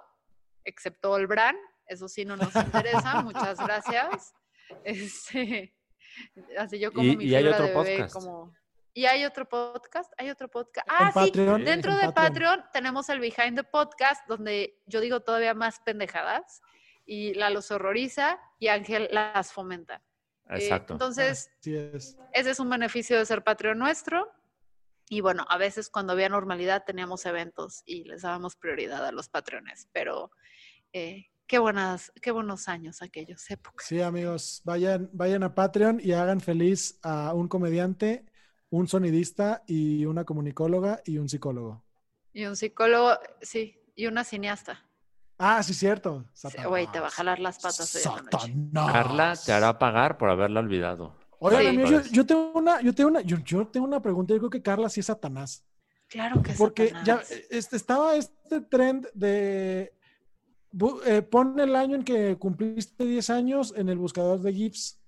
excepto 0.64 1.16
el 1.18 1.28
brand. 1.28 1.58
Eso 1.88 2.08
sí 2.08 2.26
no 2.26 2.36
nos 2.36 2.56
interesa. 2.56 3.22
Muchas 3.24 3.58
gracias. 3.60 4.34
Este, 4.84 5.76
así 6.58 6.80
yo 6.80 6.92
como 6.92 7.08
Y- 7.08 7.18
mi 7.18 7.26
y 7.26 7.36
hay 7.36 7.46
otro 7.48 7.66
de 7.66 7.70
bebé, 7.72 7.98
podcast. 7.98 8.14
como... 8.16 8.52
¿Y 8.98 9.08
hay 9.08 9.26
otro 9.26 9.48
podcast? 9.48 10.14
¿Hay 10.18 10.30
otro 10.30 10.50
podcast? 10.50 10.88
Ah, 10.90 11.12
sí, 11.12 11.20
Patreon, 11.20 11.66
dentro 11.66 11.92
en 11.92 11.98
de 11.98 12.14
Patreon. 12.14 12.60
Patreon 12.60 12.64
tenemos 12.72 13.10
el 13.10 13.20
Behind 13.20 13.58
the 13.58 13.66
Podcast, 13.66 14.26
donde 14.26 14.82
yo 14.86 15.02
digo 15.02 15.20
todavía 15.20 15.54
más 15.54 15.82
pendejadas, 15.82 16.62
y 17.06 17.34
la 17.34 17.50
los 17.50 17.70
horroriza 17.72 18.40
y 18.58 18.70
Ángel 18.70 19.10
las 19.12 19.52
fomenta. 19.52 20.02
Eh, 20.50 20.60
Exacto. 20.60 20.94
entonces, 20.94 21.52
es. 21.66 22.18
ese 22.32 22.50
es 22.50 22.60
un 22.62 22.70
beneficio 22.70 23.18
de 23.18 23.26
ser 23.26 23.44
Patreon 23.44 23.78
nuestro. 23.78 24.32
Y 25.10 25.20
bueno, 25.20 25.46
a 25.50 25.58
veces 25.58 25.90
cuando 25.90 26.14
había 26.14 26.30
normalidad 26.30 26.86
teníamos 26.86 27.26
eventos 27.26 27.84
y 27.86 28.06
les 28.06 28.22
dábamos 28.22 28.56
prioridad 28.56 29.06
a 29.06 29.12
los 29.12 29.28
patrones, 29.28 29.90
pero 29.92 30.32
eh, 30.94 31.26
qué 31.48 31.60
buenas, 31.60 32.14
qué 32.22 32.32
buenos 32.32 32.70
años 32.70 33.02
aquellos 33.02 33.52
épocas. 33.52 33.88
Sí, 33.88 34.02
amigos, 34.02 34.62
vayan, 34.64 35.10
vayan 35.12 35.44
a 35.44 35.54
Patreon 35.54 36.00
y 36.02 36.14
hagan 36.14 36.40
feliz 36.40 36.98
a 37.04 37.34
un 37.34 37.50
comediante, 37.50 38.26
un 38.70 38.88
sonidista 38.88 39.64
y 39.68 40.06
una 40.06 40.24
comunicóloga 40.26 41.02
y 41.06 41.18
un 41.18 41.30
psicólogo. 41.30 41.84
Y 42.34 42.46
un 42.46 42.56
psicólogo, 42.56 43.12
sí, 43.42 43.80
y 43.96 44.08
una 44.08 44.24
cineasta. 44.24 44.84
Ah, 45.38 45.62
sí, 45.64 45.74
cierto. 45.74 46.26
Sí, 46.34 46.48
Güey, 46.68 46.88
te 46.92 47.00
va 47.00 47.08
a 47.08 47.12
jalar 47.12 47.40
las 47.40 47.58
patas 47.60 47.94
hoy. 47.96 48.02
Satanás. 48.02 48.92
Carla 48.92 49.34
te 49.46 49.52
hará 49.52 49.78
pagar 49.78 50.18
por 50.18 50.30
haberla 50.30 50.60
olvidado. 50.62 51.16
Oigan, 51.40 51.62
Sí. 51.62 51.68
amigos, 51.68 51.92
yo, 51.92 52.02
yo 52.12 52.26
tengo 52.26 52.52
una, 52.56 52.82
yo 52.82 52.96
tengo 52.96 53.10
una, 53.10 53.22
yo, 53.22 53.38
yo 53.40 53.68
tengo 53.68 53.86
una 53.86 54.02
pregunta. 54.02 54.34
Yo 54.34 54.40
creo 54.40 54.50
que 54.50 54.62
Carla 54.62 54.90
sí 54.90 55.02
es 55.02 55.06
Satanás. 55.08 55.64
Claro 56.08 56.42
que 56.42 56.54
Porque 56.54 56.94
ya 57.04 57.22
este, 57.50 57.76
estaba 57.76 58.16
este 58.16 58.62
trend 58.62 59.08
de 59.14 59.94
bu- 60.72 61.02
eh, 61.06 61.22
pon 61.22 61.60
el 61.60 61.76
año 61.76 61.96
en 61.96 62.04
que 62.04 62.38
cumpliste 62.38 63.04
10 63.04 63.30
años 63.30 63.74
en 63.76 63.90
el 63.90 63.98
buscador 63.98 64.40
de 64.40 64.54
GIFs. 64.54 65.02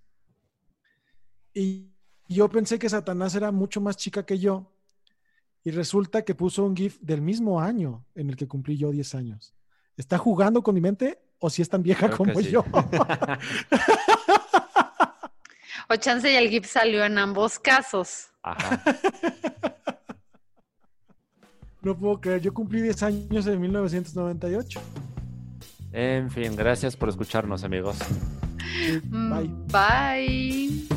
Y 1.54 1.91
yo 2.36 2.50
pensé 2.50 2.80
que 2.80 2.90
Satanás 2.90 3.36
era 3.36 3.52
mucho 3.52 3.82
más 3.82 3.98
chica 3.98 4.26
que 4.26 4.40
yo. 4.40 4.72
Y 5.63 5.72
resulta 5.72 6.24
que 6.24 6.36
puso 6.36 6.63
un 6.63 6.76
GIF 6.76 6.98
del 7.02 7.22
mismo 7.22 7.60
año 7.60 8.06
en 8.16 8.30
el 8.30 8.38
que 8.38 8.48
cumplí 8.48 8.78
yo 8.78 8.92
10 8.92 9.16
años. 9.16 9.54
¿Está 9.98 10.18
jugando 10.18 10.62
con 10.63 10.76
mi 10.76 10.82
mente 10.82 11.20
o 11.40 11.50
si 11.50 11.62
es 11.62 11.70
tan 11.70 11.84
vieja 11.84 12.08
Creo 12.08 12.18
como 12.18 12.40
sí. 12.40 12.52
yo? 12.52 12.63
O 15.90 15.96
chance 15.96 16.30
y 16.30 16.36
el 16.36 16.50
GIF 16.50 16.66
salió 16.66 17.06
en 17.06 17.18
ambos 17.18 17.60
casos. 17.60 18.28
Ajá. 18.44 18.84
no 21.82 21.98
puedo 21.98 22.20
creer. 22.20 22.42
Yo 22.42 22.54
cumplí 22.54 22.82
10 22.82 23.04
años 23.04 23.48
en 23.48 23.62
1998. 23.62 24.82
En 25.94 26.30
fin, 26.30 26.56
gracias 26.56 26.98
por 26.98 27.08
escucharnos, 27.08 27.63
amigos. 27.63 27.98
Mm, 29.10 29.34
Bye. 29.34 29.50
Bye. 29.72 30.97